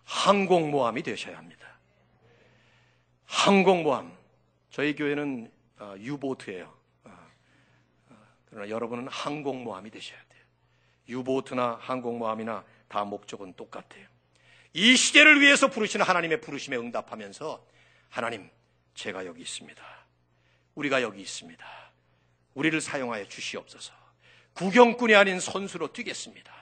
항공모함이 0.04 1.02
되셔야 1.02 1.36
합니다. 1.36 1.66
항공모함. 3.26 4.16
저희 4.70 4.94
교회는 4.94 5.50
어, 5.78 5.94
유보트예요. 5.98 6.72
어, 7.04 7.10
어, 8.10 8.16
그러나 8.46 8.68
여러분은 8.68 9.08
항공모함이 9.08 9.90
되셔야 9.90 10.18
돼요. 10.28 10.42
유보트나 11.08 11.78
항공모함이나 11.80 12.64
다 12.88 13.04
목적은 13.04 13.54
똑같아요. 13.54 14.06
이 14.76 14.94
시대를 14.94 15.40
위해서 15.40 15.68
부르시는 15.68 16.04
하나님의 16.04 16.42
부르심에 16.42 16.76
응답하면서 16.76 17.66
하나님, 18.10 18.50
제가 18.94 19.24
여기 19.24 19.40
있습니다. 19.40 19.82
우리가 20.74 21.00
여기 21.00 21.22
있습니다. 21.22 21.66
우리를 22.52 22.78
사용하여 22.82 23.26
주시옵소서. 23.26 23.94
구경꾼이 24.52 25.14
아닌 25.14 25.40
선수로 25.40 25.94
뛰겠습니다. 25.94 26.52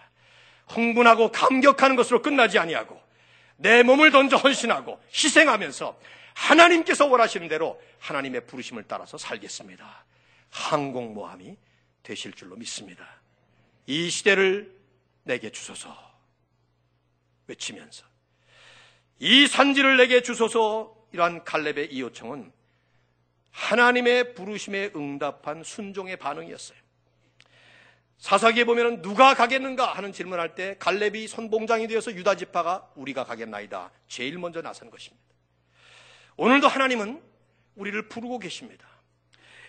흥분하고 0.69 1.33
감격하는 1.33 1.97
것으로 1.97 2.23
끝나지 2.23 2.57
아니하고 2.61 3.03
내 3.57 3.83
몸을 3.83 4.13
던져 4.13 4.37
헌신하고 4.37 5.03
희생하면서 5.13 5.99
하나님께서 6.35 7.07
원하시는 7.07 7.49
대로 7.49 7.83
하나님의 7.99 8.47
부르심을 8.47 8.85
따라서 8.87 9.19
살겠습니다. 9.19 10.05
항공모함이 10.51 11.57
되실 12.05 12.33
줄로 12.33 12.55
믿습니다. 12.55 13.05
이 13.87 14.09
시대를 14.09 14.73
내게 15.25 15.51
주소서 15.51 16.04
외치면서 17.47 18.05
이 19.19 19.47
산지를 19.47 19.97
내게 19.97 20.23
주소서 20.23 20.95
이러한 21.13 21.45
갈렙의 21.45 21.93
이 21.93 22.01
요청은 22.01 22.53
하나님의 23.51 24.35
부르심에 24.35 24.91
응답한 24.97 25.63
순종의 25.63 26.17
반응이었어요. 26.17 26.79
사사기에 28.19 28.65
보면 28.65 29.03
누가 29.03 29.35
가겠는가 29.35 29.93
하는 29.93 30.13
질문할 30.13 30.55
때 30.55 30.77
갈렙이 30.79 31.29
선봉장이 31.29 31.87
되어서 31.89 32.13
유다 32.13 32.37
지파가 32.37 32.91
우리가 32.97 33.25
가겠나이다. 33.25 33.91
제일 34.09 34.39
먼저 34.39 34.63
나선 34.63 34.91
것입니다. 34.91 35.23
오늘도 36.37 36.67
하나님은 36.67 37.23
우리를 37.77 38.09
부르고 38.09 38.39
계십니다. 38.39 38.89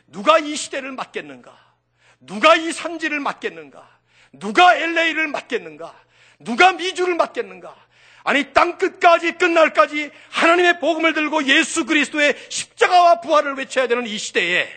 누가 0.07 0.39
이 0.39 0.55
시대를 0.55 0.91
맡겠는가? 0.93 1.75
누가 2.19 2.55
이 2.55 2.71
산지를 2.71 3.19
맡겠는가? 3.19 3.99
누가 4.33 4.75
LA를 4.75 5.27
맡겠는가? 5.27 6.04
누가 6.39 6.73
미주를 6.73 7.15
맡겠는가? 7.15 7.75
아니 8.23 8.53
땅 8.53 8.77
끝까지 8.77 9.33
끝날까지 9.33 10.11
하나님의 10.31 10.79
복음을 10.79 11.13
들고 11.13 11.45
예수 11.45 11.85
그리스도의 11.85 12.35
십자가와 12.49 13.21
부활을 13.21 13.55
외쳐야 13.55 13.87
되는 13.87 14.07
이 14.07 14.17
시대에 14.17 14.67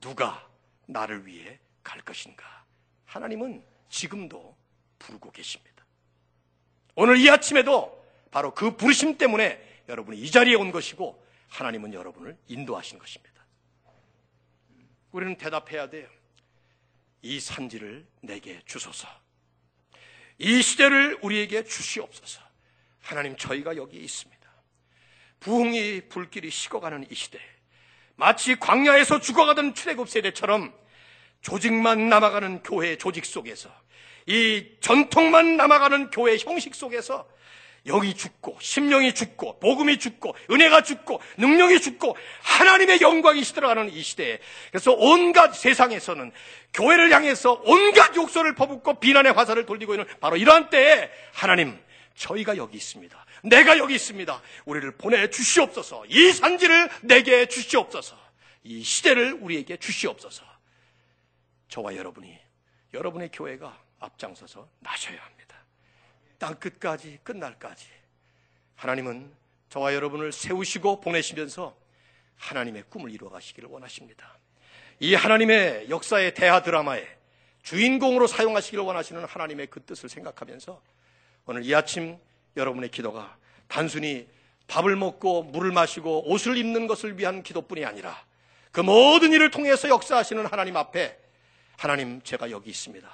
누가 0.00 0.46
나를 0.86 1.26
위해 1.26 1.58
갈 1.82 2.00
것인가? 2.00 2.44
하나님은 3.04 3.62
지금도 3.88 4.56
부르고 4.98 5.30
계십니다. 5.30 5.84
오늘 6.96 7.18
이 7.18 7.30
아침에도 7.30 8.04
바로 8.30 8.52
그 8.52 8.76
부르심 8.76 9.16
때문에 9.16 9.62
여러분이 9.88 10.18
이 10.18 10.30
자리에 10.30 10.56
온 10.56 10.72
것이고 10.72 11.24
하나님은 11.48 11.94
여러분을 11.94 12.36
인도하신 12.48 12.98
것입니다. 12.98 13.44
우리는 15.12 15.36
대답해야 15.36 15.88
돼요. 15.88 16.08
이 17.22 17.38
산지를 17.40 18.06
내게 18.20 18.60
주소서. 18.66 19.08
이 20.38 20.62
시대를 20.62 21.18
우리에게 21.22 21.64
주시옵소서. 21.64 22.40
하나님 23.02 23.36
저희가 23.36 23.76
여기 23.76 23.98
있습니다. 23.98 24.36
부흥이 25.40 26.08
불길이 26.08 26.50
식어가는 26.50 27.06
이 27.10 27.14
시대. 27.14 27.38
마치 28.16 28.56
광야에서 28.56 29.20
죽어가던 29.20 29.74
출애굽 29.74 30.08
세대처럼 30.08 30.74
조직만 31.42 32.08
남아가는 32.08 32.62
교회 32.62 32.96
조직 32.96 33.24
속에서 33.24 33.70
이 34.26 34.66
전통만 34.80 35.56
남아가는 35.56 36.10
교회 36.10 36.36
형식 36.36 36.74
속에서 36.74 37.28
영이 37.86 38.14
죽고 38.14 38.58
심령이 38.60 39.14
죽고 39.14 39.60
복음이 39.60 39.98
죽고 39.98 40.34
은혜가 40.50 40.82
죽고 40.82 41.20
능력이 41.38 41.80
죽고 41.80 42.16
하나님의 42.42 43.00
영광이 43.00 43.42
시들어가는 43.44 43.92
이 43.92 44.02
시대에 44.02 44.38
그래서 44.70 44.92
온갖 44.92 45.54
세상에서는 45.54 46.32
교회를 46.74 47.12
향해서 47.12 47.62
온갖 47.64 48.14
욕설을 48.16 48.54
퍼붓고 48.54 49.00
비난의 49.00 49.32
화살을 49.32 49.66
돌리고 49.66 49.94
있는 49.94 50.06
바로 50.20 50.36
이러한 50.36 50.70
때에 50.70 51.10
하나님 51.32 51.78
저희가 52.14 52.56
여기 52.56 52.76
있습니다. 52.76 53.26
내가 53.44 53.78
여기 53.78 53.94
있습니다. 53.94 54.42
우리를 54.64 54.96
보내 54.96 55.28
주시옵소서. 55.30 56.04
이 56.08 56.32
산지를 56.32 56.88
내게 57.02 57.46
주시옵소서. 57.46 58.18
이 58.64 58.82
시대를 58.82 59.34
우리에게 59.40 59.76
주시옵소서. 59.76 60.44
저와 61.68 61.96
여러분이 61.96 62.36
여러분의 62.94 63.30
교회가 63.32 63.78
앞장서서 64.00 64.68
나셔야 64.80 65.22
합니다. 65.22 65.65
땅 66.38 66.54
끝까지 66.56 67.18
끝날까지 67.22 67.86
하나님은 68.76 69.32
저와 69.68 69.94
여러분을 69.94 70.32
세우시고 70.32 71.00
보내시면서 71.00 71.76
하나님의 72.36 72.84
꿈을 72.88 73.10
이루어 73.10 73.30
가시기를 73.30 73.68
원하십니다. 73.68 74.38
이 75.00 75.14
하나님의 75.14 75.90
역사의 75.90 76.34
대하 76.34 76.62
드라마에 76.62 77.06
주인공으로 77.62 78.26
사용하시기를 78.26 78.84
원하시는 78.84 79.24
하나님의 79.24 79.66
그 79.68 79.82
뜻을 79.82 80.08
생각하면서 80.08 80.80
오늘 81.46 81.64
이 81.64 81.74
아침 81.74 82.18
여러분의 82.56 82.90
기도가 82.90 83.36
단순히 83.66 84.28
밥을 84.68 84.96
먹고 84.96 85.44
물을 85.44 85.72
마시고 85.72 86.30
옷을 86.30 86.56
입는 86.56 86.86
것을 86.86 87.18
위한 87.18 87.42
기도뿐이 87.42 87.84
아니라 87.84 88.24
그 88.72 88.80
모든 88.80 89.32
일을 89.32 89.50
통해서 89.50 89.88
역사하시는 89.88 90.46
하나님 90.46 90.76
앞에 90.76 91.18
하나님 91.76 92.20
제가 92.22 92.50
여기 92.50 92.70
있습니다. 92.70 93.08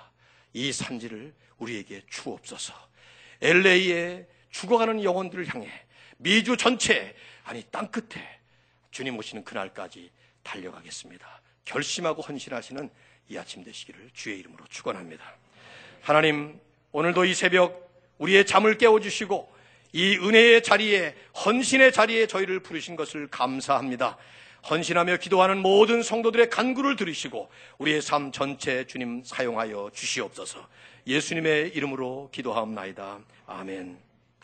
이 0.54 0.72
산지를 0.72 1.35
우리에게 1.58 2.02
주옵소서. 2.08 2.74
LA에 3.42 4.24
죽어가는 4.50 5.02
영혼들을 5.02 5.52
향해 5.52 5.68
미주 6.18 6.57
전체 6.57 7.14
아니 7.44 7.62
땅 7.70 7.90
끝에 7.90 8.22
주님 8.90 9.18
오시는 9.18 9.44
그날까지 9.44 10.11
달려가겠습니다. 10.42 11.42
결심하고 11.64 12.22
헌신하시는 12.22 12.90
이 13.28 13.38
아침 13.38 13.64
되시기를 13.64 14.11
주의 14.12 14.38
이름으로 14.38 14.64
축원합니다. 14.68 15.24
하나님 16.00 16.61
오늘도 16.92 17.24
이 17.24 17.35
새벽 17.35 17.90
우리의 18.18 18.46
잠을 18.46 18.78
깨워 18.78 19.00
주시고 19.00 19.52
이 19.92 20.16
은혜의 20.16 20.62
자리에 20.62 21.14
헌신의 21.44 21.92
자리에 21.92 22.26
저희를 22.26 22.61
부르신 22.61 22.96
것을 22.96 23.28
감사합니다. 23.28 24.16
헌신하며 24.68 25.16
기도하는 25.16 25.59
모든 25.59 26.03
성도들의 26.03 26.51
간구를 26.51 26.96
들으시고 26.96 27.51
우리의 27.79 28.01
삶 28.01 28.31
전체 28.33 28.87
주님 28.87 29.22
사용하여 29.25 29.90
주시옵소서. 29.92 30.66
예수님의 31.07 31.70
이름으로 31.75 32.29
기도하옵나이다. 32.33 33.18
아멘. 33.46 34.12